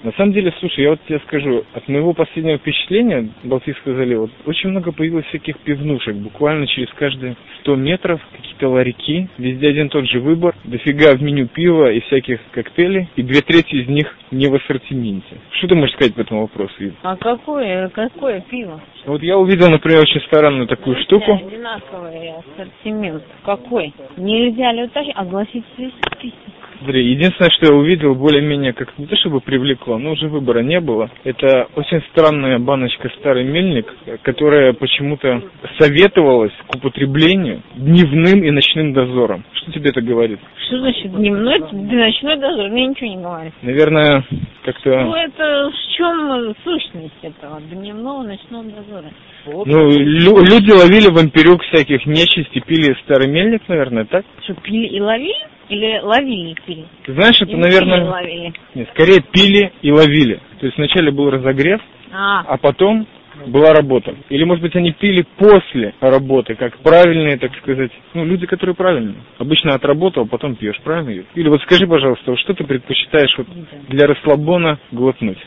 На 0.03 0.11
самом 0.13 0.33
деле, 0.33 0.53
слушай, 0.59 0.83
я 0.83 0.91
вот 0.91 0.99
тебе 1.07 1.19
скажу, 1.27 1.63
от 1.73 1.87
моего 1.87 2.13
последнего 2.13 2.57
впечатления 2.57 3.29
Балтийского 3.43 3.95
залива 3.95 4.21
вот, 4.21 4.31
очень 4.45 4.69
много 4.69 4.91
появилось 4.91 5.25
всяких 5.25 5.57
пивнушек. 5.59 6.15
Буквально 6.15 6.67
через 6.67 6.89
каждые 6.93 7.35
100 7.61 7.75
метров 7.75 8.21
какие-то 8.31 8.69
ларьки, 8.69 9.27
везде 9.37 9.69
один 9.69 9.89
тот 9.89 10.07
же 10.07 10.19
выбор, 10.19 10.55
дофига 10.63 11.15
в 11.15 11.21
меню 11.21 11.47
пива 11.47 11.91
и 11.91 11.99
всяких 12.01 12.39
коктейлей, 12.51 13.09
и 13.15 13.23
две 13.23 13.41
трети 13.41 13.75
из 13.75 13.87
них 13.87 14.15
не 14.31 14.47
в 14.47 14.55
ассортименте. 14.55 15.37
Что 15.57 15.67
ты 15.67 15.75
можешь 15.75 15.95
сказать 15.95 16.15
по 16.15 16.21
этому 16.21 16.41
вопросу, 16.41 16.73
Ив? 16.79 16.93
А 17.03 17.17
какое, 17.17 17.89
какое 17.89 18.41
пиво? 18.41 18.79
Вот 19.05 19.21
я 19.23 19.37
увидел, 19.37 19.69
например, 19.69 20.01
очень 20.01 20.21
странную 20.21 20.67
такую 20.67 20.95
штуку. 21.03 21.33
Одинаковый 21.33 22.33
ассортимент. 22.37 23.23
Какой? 23.43 23.93
Нельзя 24.15 24.71
ли 24.71 24.83
уточнить? 24.83 25.15
Огласить 25.17 25.65
список. 25.75 26.60
Смотри, 26.81 27.11
единственное, 27.11 27.51
что 27.51 27.67
я 27.67 27.77
увидел, 27.77 28.15
более-менее 28.15 28.73
как 28.73 28.97
не 28.97 29.05
то 29.05 29.15
чтобы 29.17 29.39
привлекло, 29.39 29.99
но 29.99 30.11
уже 30.13 30.27
выбора 30.27 30.61
не 30.63 30.79
было. 30.79 31.11
Это 31.23 31.67
очень 31.75 32.01
странная 32.11 32.57
баночка 32.57 33.09
старый 33.19 33.43
мельник, 33.43 33.85
которая 34.23 34.73
почему-то 34.73 35.43
советовалась 35.79 36.53
к 36.67 36.75
употреблению 36.75 37.61
дневным 37.75 38.43
и 38.43 38.49
ночным 38.49 38.93
дозором. 38.93 39.43
Что 39.53 39.71
тебе 39.73 39.91
это 39.91 40.01
говорит? 40.01 40.39
Что 40.67 40.79
значит 40.79 41.15
дневной, 41.15 41.59
ночной 41.59 42.37
дозор? 42.37 42.69
Мне 42.69 42.87
ничего 42.87 43.09
не 43.09 43.17
говорит. 43.21 43.53
Наверное, 43.61 44.25
Ну, 44.31 44.37
как-то... 44.63 44.89
это 44.89 45.69
в 45.69 45.91
чем 45.95 46.55
сущность 46.63 47.13
этого 47.21 47.61
дневного 47.61 48.23
ночного 48.23 48.63
дозора? 48.63 49.11
Ну, 49.45 49.89
лю- 49.89 50.43
люди 50.43 50.71
ловили 50.71 51.09
вампирюк 51.09 51.63
всяких 51.63 52.05
нечисти, 52.05 52.59
пили 52.59 52.95
старый 53.03 53.27
мельник, 53.27 53.61
наверное, 53.67 54.05
так? 54.05 54.25
Что, 54.43 54.53
пили 54.55 54.87
и 54.87 54.99
ловили? 55.01 55.35
Или 55.69 55.99
ловили 55.99 56.51
и 56.51 56.55
пили? 56.65 56.85
Ты 57.05 57.13
знаешь, 57.13 57.41
это, 57.41 57.51
Или 57.51 57.59
наверное... 57.59 58.03
ловили. 58.05 58.53
Нет, 58.75 58.89
скорее 58.93 59.21
пили 59.21 59.71
и 59.81 59.91
ловили. 59.91 60.39
То 60.59 60.65
есть 60.65 60.77
вначале 60.77 61.11
был 61.11 61.29
разогрев, 61.29 61.81
А, 62.11 62.41
а 62.41 62.57
потом 62.57 63.07
была 63.47 63.73
работа. 63.73 64.13
Или, 64.29 64.43
может 64.43 64.61
быть, 64.61 64.75
они 64.75 64.91
пили 64.91 65.25
после 65.37 65.93
работы, 65.99 66.55
как 66.55 66.77
правильные, 66.79 67.37
так 67.37 67.55
сказать, 67.57 67.91
ну, 68.13 68.25
люди, 68.25 68.45
которые 68.45 68.75
правильные. 68.75 69.15
Обычно 69.39 69.73
отработал, 69.73 70.27
потом 70.27 70.55
пьешь, 70.55 70.79
правильно? 70.83 71.23
Или 71.33 71.49
вот 71.49 71.61
скажи, 71.63 71.87
пожалуйста, 71.87 72.35
что 72.37 72.53
ты 72.53 72.63
предпочитаешь 72.63 73.33
вот 73.37 73.47
для 73.89 74.07
расслабона 74.07 74.79
глотнуть? 74.91 75.39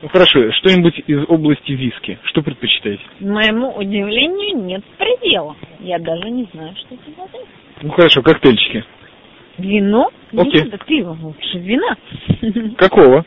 Ну 0.00 0.08
хорошо, 0.08 0.52
что-нибудь 0.52 1.02
из 1.06 1.24
области 1.28 1.72
виски. 1.72 2.18
Что 2.24 2.42
предпочитаете? 2.42 3.02
моему 3.20 3.72
удивлению 3.76 4.64
нет 4.64 4.84
предела. 4.96 5.56
Я 5.80 5.98
даже 5.98 6.30
не 6.30 6.48
знаю, 6.52 6.74
что 6.76 6.94
это. 6.94 7.38
Ну 7.82 7.90
хорошо, 7.90 8.22
коктейльчики. 8.22 8.84
Вино? 9.58 10.10
Окей. 10.32 10.62
Не 10.62 10.70
надо 10.70 10.84
пиво, 10.84 11.16
лучше 11.20 11.58
вина. 11.58 11.96
Какого? 12.76 13.24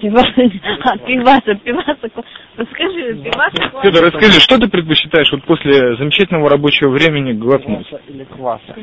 Пиваса, 0.00 0.28
а, 0.84 0.98
пиваса, 0.98 1.54
пиваса. 1.56 2.10
Расскажи, 2.56 3.14
пиваса. 3.16 3.82
Федор, 3.82 4.04
расскажи, 4.04 4.40
что 4.40 4.58
ты 4.58 4.68
предпочитаешь 4.68 5.30
вот 5.32 5.44
после 5.44 5.96
замечательного 5.96 6.48
рабочего 6.48 6.90
времени 6.90 7.32
глотнуть? 7.32 7.88
Кваса 7.88 8.02
или 8.08 8.24
кваса. 8.24 8.74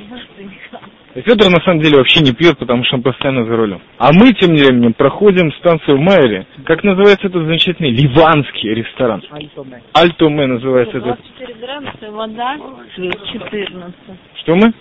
Федор 1.15 1.49
на 1.49 1.61
самом 1.61 1.79
деле 1.79 1.97
вообще 1.97 2.21
не 2.21 2.33
пьет, 2.33 2.57
потому 2.57 2.83
что 2.83 2.97
он 2.97 3.03
постоянно 3.03 3.45
за 3.45 3.55
рулем. 3.55 3.81
А 3.97 4.11
мы 4.11 4.33
тем 4.33 4.51
временем 4.51 4.93
проходим 4.93 5.51
станцию 5.53 5.97
в 5.97 6.01
Майере. 6.01 6.45
Как 6.65 6.83
называется 6.83 7.27
этот 7.27 7.43
замечательный 7.45 7.91
ливанский 7.91 8.73
ресторан? 8.73 9.23
Альтоме. 9.31 9.81
Альтоме 9.93 10.45
называется 10.47 10.97
этот. 10.97 11.19
24 11.37 11.53
градуса, 11.55 12.11
вода, 12.11 12.57
цвет 12.95 13.17
14. 13.31 13.95
Что 14.41 14.55
мы? 14.55 14.73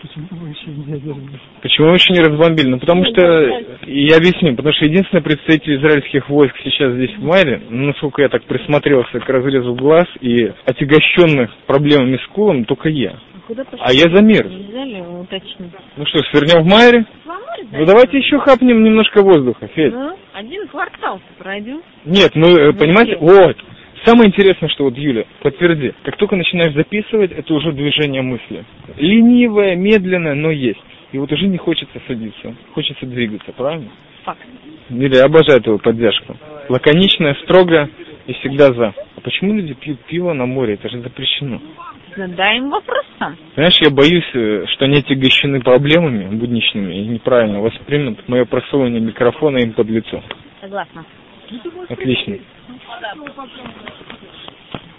Почему 0.00 0.26
вы 0.30 0.48
еще 0.48 0.70
не 0.70 0.92
ядерные? 0.92 1.40
Почему 1.60 1.88
мы 1.88 1.94
еще 1.94 2.12
не 2.12 2.20
разбомбили? 2.20 2.68
Ну, 2.68 2.78
потому 2.78 3.04
что, 3.04 3.22
я 3.86 4.16
объясню, 4.16 4.56
потому 4.56 4.72
что 4.74 4.86
единственный 4.86 5.22
представитель 5.22 5.76
израильских 5.76 6.28
войск 6.30 6.54
сейчас 6.64 6.94
здесь 6.94 7.14
в 7.16 7.22
Майре, 7.22 7.60
ну, 7.68 7.88
насколько 7.88 8.22
я 8.22 8.28
так 8.28 8.44
присмотрелся 8.44 9.20
к 9.20 9.28
разрезу 9.28 9.74
глаз 9.74 10.06
и 10.20 10.52
отягощенных 10.64 11.50
проблемами 11.66 12.16
с 12.16 12.26
кулом, 12.28 12.64
только 12.64 12.88
я. 12.88 13.10
А 13.10 13.46
куда 13.46 13.64
пошли? 13.64 13.78
А 13.80 13.92
я 13.92 14.14
за 14.14 14.22
мир. 14.22 14.48
Нельзя 14.48 14.84
ли 14.84 15.00
уточнить? 15.02 15.72
Ну 15.96 16.06
что, 16.06 16.18
свернем 16.30 16.62
в 16.62 16.66
Майере? 16.66 17.04
Ну 17.72 17.84
давайте 17.84 18.18
еще 18.18 18.38
хапнем 18.38 18.82
немножко 18.82 19.22
воздуха, 19.22 19.68
Федь. 19.68 19.92
Ну, 19.92 20.16
один 20.32 20.66
квартал-то 20.68 21.24
пройдем. 21.38 21.82
Нет, 22.04 22.30
ну, 22.34 22.48
э, 22.48 22.72
понимаете, 22.72 23.16
вот. 23.20 23.56
Самое 24.04 24.28
интересное, 24.28 24.68
что 24.70 24.84
вот, 24.84 24.96
Юля, 24.96 25.24
подтверди, 25.42 25.92
как 26.04 26.16
только 26.16 26.36
начинаешь 26.36 26.72
записывать, 26.72 27.32
это 27.32 27.52
уже 27.52 27.72
движение 27.72 28.22
мысли. 28.22 28.64
Ленивое, 28.96 29.76
медленное, 29.76 30.34
но 30.34 30.50
есть. 30.50 30.80
И 31.12 31.18
вот 31.18 31.30
уже 31.32 31.46
не 31.46 31.58
хочется 31.58 32.00
садиться, 32.06 32.54
хочется 32.72 33.04
двигаться, 33.04 33.52
правильно? 33.52 33.90
Факт. 34.24 34.40
Юля, 34.88 35.18
я 35.18 35.24
обожаю 35.24 35.60
твою 35.60 35.78
поддержку. 35.78 36.36
Лаконичная, 36.68 37.34
строго 37.42 37.90
и 38.26 38.32
всегда 38.34 38.72
за. 38.72 38.94
А 39.16 39.20
почему 39.22 39.54
люди 39.54 39.74
пьют 39.74 40.00
пиво 40.06 40.32
на 40.32 40.46
море? 40.46 40.74
Это 40.74 40.88
же 40.88 41.00
запрещено. 41.00 41.60
Задаем 42.16 42.70
вопрос 42.70 43.04
сам. 43.18 43.36
Знаешь, 43.54 43.78
я 43.80 43.90
боюсь, 43.90 44.28
э, 44.34 44.64
что 44.68 44.86
они 44.86 44.98
отягощены 44.98 45.60
проблемами 45.60 46.34
будничными 46.34 46.94
и 46.94 47.06
неправильно 47.06 47.60
воспримут 47.60 48.28
мое 48.28 48.44
просовывание 48.46 49.00
микрофона 49.00 49.58
им 49.58 49.72
под 49.72 49.88
лицо. 49.88 50.22
Согласна. 50.60 51.04
Отлично. 51.88 52.38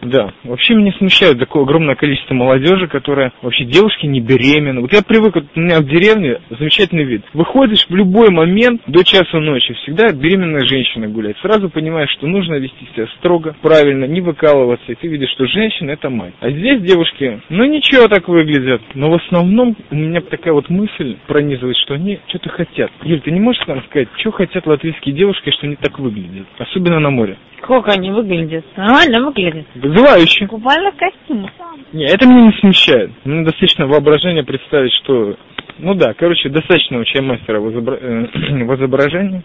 Да, 0.02 0.34
вообще 0.44 0.74
меня 0.74 0.92
смущает 0.94 1.40
такое 1.40 1.64
огромное 1.64 1.96
количество 1.96 2.34
молодежи, 2.34 2.88
которая 2.88 3.32
вообще 3.42 3.66
девушки 3.66 4.06
не 4.06 4.20
беременны. 4.20 4.82
Вот 4.82 4.94
я 4.94 5.02
привык, 5.04 5.36
вот 5.36 5.46
у 5.56 5.60
меня 5.60 5.80
в 5.80 5.86
деревне 5.86 6.40
замечательный 6.50 7.04
вид. 7.04 7.24
Выходишь 7.34 7.86
в 7.88 7.96
любой 7.96 8.30
момент 8.32 8.82
до 8.88 9.04
часа 9.04 9.40
ночи, 9.40 9.74
всегда 9.74 10.12
беременная 10.12 10.66
женщина 10.66 11.08
гуляет. 11.08 11.38
Сразу 11.42 11.70
понимаешь, 11.70 12.10
что 12.12 12.28
нужно 12.28 12.56
вести 12.56 12.88
себя 12.94 13.08
строго, 13.18 13.56
правильно, 13.62 14.06
не 14.06 14.22
выкалываться, 14.22 14.92
и 14.92 14.96
ты 14.96 15.08
видишь, 15.08 15.32
что 15.32 15.46
женщина 15.46 15.92
это 15.92 16.10
мать. 16.10 16.34
А 16.40 16.50
здесь 16.50 16.82
девушки, 16.82 17.42
ну 17.50 17.66
ничего 17.66 18.08
так 18.08 18.28
выглядят, 18.28 18.82
но 18.96 19.12
в 19.12 19.16
основном 19.16 19.76
у 19.92 19.96
меня 19.96 20.22
такая 20.22 20.54
вот 20.54 20.70
мысль 20.70 21.18
пронизывает, 21.28 21.78
что 21.78 21.94
они 21.94 22.20
что-то 22.28 22.50
хотят. 22.50 22.92
Юль, 23.04 23.22
ты 23.22 23.32
не 23.32 23.40
можешь 23.40 23.66
нам 23.68 23.84
сказать, 23.84 24.08
что 24.18 24.32
хотят 24.32 24.66
латвийские 24.66 25.14
девушки, 25.16 25.52
что 25.52 25.68
они 25.68 25.76
так 25.76 26.00
выглядят? 26.00 26.48
Особенно 26.58 27.00
на 27.00 27.12
море. 27.12 27.38
Как 27.62 27.88
они 27.90 28.10
выглядят? 28.12 28.66
Нормально 28.76 29.28
выглядят. 29.28 29.68
В 29.92 30.48
купальных 30.48 30.96
костюмах. 30.96 31.52
Не, 31.92 32.06
это 32.06 32.28
меня 32.28 32.48
не 32.48 32.54
смущает. 32.60 33.12
Мне 33.26 33.44
достаточно 33.44 33.88
воображения 33.88 34.44
представить, 34.44 34.94
что... 35.04 35.36
Ну 35.80 35.96
да, 35.96 36.14
короче, 36.14 36.50
достаточно 36.50 37.00
у 37.00 37.04
чаймастера 37.04 37.60
в, 37.60 37.72
изобра... 37.72 37.96
э, 37.96 38.28
в 38.66 38.76
изображении, 38.76 39.42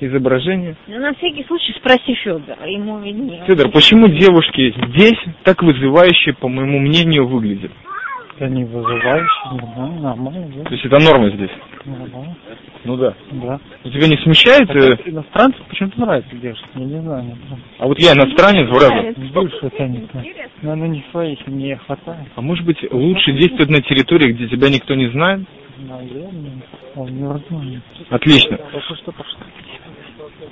изображения. 0.00 0.76
Ну, 0.86 0.98
на 0.98 1.12
всякий 1.14 1.44
случай 1.44 1.72
спроси 1.74 2.14
Федора, 2.14 2.66
ему 2.66 2.98
виднее. 3.00 3.44
Федор, 3.46 3.70
почему 3.70 4.08
девушки 4.08 4.74
здесь 4.88 5.18
так 5.42 5.62
вызывающие, 5.62 6.34
по 6.34 6.48
моему 6.48 6.78
мнению, 6.78 7.26
выглядят? 7.26 7.72
Да 8.40 8.48
не 8.48 8.64
вызывающий, 8.64 9.50
нормально, 9.54 10.00
нормально, 10.00 10.52
То 10.54 10.62
да? 10.64 10.70
есть 10.70 10.84
это 10.86 10.98
норма 10.98 11.28
здесь? 11.36 11.50
Нормально, 11.84 12.36
Ну 12.84 12.96
да. 12.96 13.14
да. 13.32 13.60
Ну, 13.84 13.90
тебя 13.90 14.08
не 14.08 14.16
смущает? 14.16 14.62
э, 14.70 14.96
Хотя 14.96 15.10
Иностранцев 15.10 15.60
почему-то 15.68 16.00
нравится 16.00 16.34
девушка, 16.36 16.66
я 16.74 16.84
не 16.86 17.00
знаю. 17.02 17.22
не 17.24 17.34
знаю. 17.34 17.62
А 17.78 17.86
вот 17.86 17.98
я 18.00 18.14
иностранец, 18.14 18.66
вроде. 18.70 19.12
Больше 19.34 19.70
тянет. 19.76 20.08
Но 20.62 20.72
оно 20.72 20.86
не 20.86 21.04
своих 21.10 21.46
не 21.48 21.76
хватает. 21.76 22.28
А 22.34 22.40
может 22.40 22.64
быть 22.64 22.78
лучше 22.90 23.32
действовать 23.32 23.68
на 23.70 23.82
территории, 23.82 24.32
где 24.32 24.48
тебя 24.48 24.70
никто 24.70 24.94
не 24.94 25.08
знает? 25.10 25.42
Наверное. 25.78 26.62
Он 26.96 27.14
невозможно. 27.14 27.82
Отлично. 28.08 28.56
Только 28.56 28.94
что 28.96 29.12
пошло. 29.12 29.38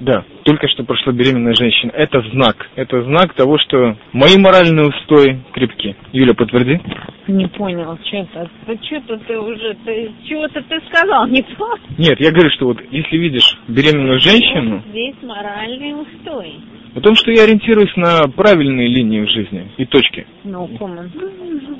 Да, 0.00 0.24
только 0.44 0.68
что 0.68 0.84
прошла 0.84 1.12
беременная 1.12 1.54
женщина. 1.54 1.90
Это 1.92 2.20
знак. 2.32 2.68
Это 2.76 3.02
знак 3.02 3.34
того, 3.34 3.58
что 3.58 3.96
мои 4.12 4.36
моральные 4.38 4.88
устои 4.88 5.40
крепки. 5.52 5.96
Юля, 6.12 6.34
подтверди. 6.34 6.80
Не 7.26 7.46
понял, 7.46 7.98
что 8.04 8.16
это? 8.18 8.48
Что-то 8.84 9.18
ты 9.26 9.38
уже, 9.38 9.74
ты, 9.84 10.10
чего-то 10.26 10.62
ты 10.62 10.80
сказал, 10.88 11.26
не 11.26 11.42
то? 11.42 11.74
Нет, 11.98 12.18
я 12.20 12.30
говорю, 12.30 12.50
что 12.50 12.66
вот 12.66 12.78
если 12.90 13.16
видишь 13.16 13.58
беременную 13.68 14.18
женщину, 14.20 14.82
Здесь 14.90 15.16
моральные 15.22 15.96
устои. 15.96 16.54
о 16.94 17.00
том, 17.00 17.14
что 17.16 17.30
я 17.30 17.42
ориентируюсь 17.44 17.94
на 17.96 18.22
правильные 18.34 18.88
линии 18.88 19.20
в 19.20 19.28
жизни 19.28 19.68
и 19.76 19.84
точки. 19.84 20.26
No 20.44 20.68
comment. 20.78 21.10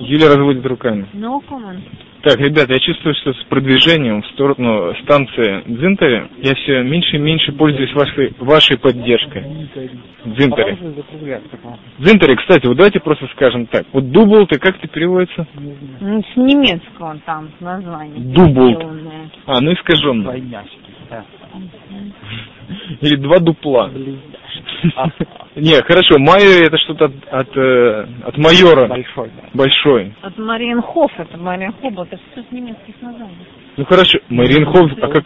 Юля 0.01 0.29
разводит 0.29 0.64
руками. 0.66 1.07
No 1.14 1.40
comment. 1.48 1.81
Так, 2.22 2.37
ребята, 2.38 2.72
я 2.72 2.81
чувствую, 2.81 3.14
что 3.14 3.33
с 3.33 3.44
продвижением 3.44 4.22
в 4.22 4.26
сторону 4.28 4.92
станции 5.02 5.62
Дзинтари 5.66 6.28
я 6.38 6.54
все 6.57 6.83
меньше 6.83 7.16
и 7.16 7.18
меньше 7.18 7.52
пользуюсь 7.52 7.94
вашей, 7.94 8.35
вашей 8.38 8.76
поддержкой. 8.76 9.44
Дзинтари. 10.24 10.76
Дзинтари, 11.98 12.37
кстати, 12.37 12.66
вот 12.66 12.76
давайте 12.76 12.98
просто 12.98 13.26
скажем 13.37 13.66
так. 13.66 13.87
Вот 13.92 14.11
дубл 14.11 14.46
ты 14.46 14.59
как 14.59 14.78
ты 14.78 14.88
переводится? 14.88 15.46
Не 15.54 15.74
знаю. 15.74 15.98
Ну, 16.00 16.22
с 16.22 16.37
немецкого 16.37 17.18
там 17.24 17.50
название. 17.61 18.18
Дубл. 18.35 18.74
сделанное. 18.74 19.31
А, 19.46 19.61
ну 19.61 19.72
искаженно. 19.72 20.24
Двойняшки. 20.24 20.78
Да. 21.11 21.24
Или 23.00 23.16
два 23.16 23.38
дупла. 23.38 23.88
Близдашки. 23.88 25.26
Не, 25.56 25.82
хорошо, 25.82 26.18
Майер 26.18 26.66
это 26.66 26.78
что-то 26.78 27.06
от, 27.06 27.12
от, 27.30 27.56
э, 27.56 28.06
от 28.24 28.38
майора. 28.38 28.87
Большой, 28.87 29.30
да. 29.37 29.48
Большой. 29.54 30.14
От 30.22 30.38
Мариенхоф, 30.38 31.11
это 31.18 31.37
Мариенхоф, 31.37 32.06
это 32.06 32.18
все 32.32 32.42
с 32.42 32.52
немецких 32.52 32.94
названий. 33.00 33.34
Ну 33.76 33.84
хорошо, 33.84 34.18
Мариенхоф, 34.28 34.92
а 35.02 35.08
как... 35.08 35.24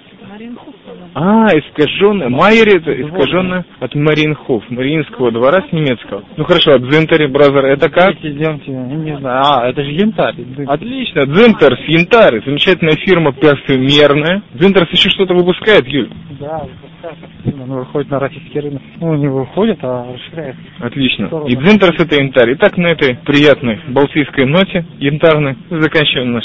А, 1.14 1.46
искаженное. 1.48 2.28
Майер 2.28 2.68
это 2.68 2.90
искаженное 3.02 3.64
от 3.80 3.94
Мариенхоф, 3.94 4.64
Мариинского 4.70 5.30
двора 5.30 5.62
с 5.68 5.72
немецкого. 5.72 6.24
Ну 6.36 6.44
хорошо, 6.44 6.74
от 6.74 6.82
Зинтери, 6.90 7.26
бразер, 7.26 7.66
это 7.66 7.90
как? 7.90 8.14
Идемте, 8.22 8.70
не 8.70 9.18
знаю. 9.18 9.42
А, 9.44 9.68
это 9.68 9.84
же 9.84 9.90
янтарь. 9.90 10.34
Отлично, 10.66 11.26
Дзинтарс, 11.26 11.80
Янтарь, 11.86 12.42
замечательная 12.44 12.96
фирма 12.96 13.32
парфюмерная. 13.32 14.42
Дзинтарс 14.54 14.90
еще 14.90 15.10
что-то 15.10 15.34
выпускает, 15.34 15.86
Юль? 15.86 16.10
Да, 16.40 16.64
выпускает. 16.64 17.60
Он 17.60 17.72
выходит 17.78 18.10
на 18.10 18.18
российский 18.18 18.60
рынок. 18.60 18.82
Ну, 18.98 19.14
не 19.14 19.28
выходит, 19.28 19.78
а 19.82 20.06
расширяет. 20.12 20.56
Отлично. 20.80 21.30
И 21.46 21.56
Дзинтарс 21.56 22.00
это 22.00 22.14
янтарь. 22.14 22.54
Итак, 22.54 22.78
на 22.78 22.86
этой 22.86 23.16
приятной 23.16 23.80
балтийской 23.88 24.46
ноте 24.46 24.86
янтарной 24.98 25.56
заканчиваем 25.68 26.32
наш... 26.32 26.44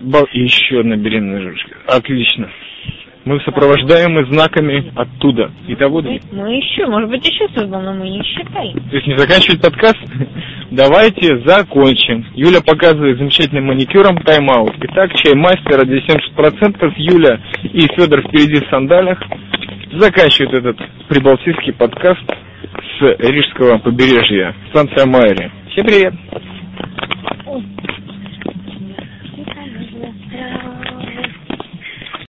Бал... 0.00 0.26
И 0.32 0.40
еще 0.40 0.80
одна 0.80 0.96
беременная 0.96 1.42
жучка. 1.42 1.76
Отлично. 1.86 2.50
Мы 3.24 3.38
сопровождаемы 3.40 4.24
знаками 4.32 4.90
оттуда. 4.96 5.50
Итого 5.68 6.00
две. 6.00 6.20
Мы 6.32 6.56
еще, 6.56 6.86
может 6.86 7.10
быть, 7.10 7.26
еще 7.26 7.46
создаем, 7.48 7.84
но 7.84 7.92
мы 7.92 8.08
не 8.08 8.22
считаем. 8.24 8.72
То 8.88 8.96
есть 8.96 9.06
не 9.06 9.16
заканчивать 9.18 9.60
подкаст? 9.60 9.98
Давайте 10.70 11.38
закончим. 11.44 12.24
Юля 12.34 12.60
показывает 12.64 13.18
замечательным 13.18 13.66
маникюром 13.66 14.16
тайм-аут. 14.22 14.74
Итак, 14.80 15.14
чай 15.16 15.34
мастера 15.34 15.84
70%. 15.84 16.92
Юля 16.96 17.40
и 17.62 17.80
Федор 17.94 18.22
впереди 18.22 18.64
в 18.64 18.70
сандалях. 18.70 19.22
Заканчивает 19.92 20.54
этот 20.54 20.78
прибалтийский 21.08 21.74
подкаст 21.74 22.24
с 22.98 23.16
Рижского 23.18 23.78
побережья. 23.78 24.54
Станция 24.70 25.04
Майри. 25.04 25.50
Всем 25.70 25.86
привет! 25.86 26.14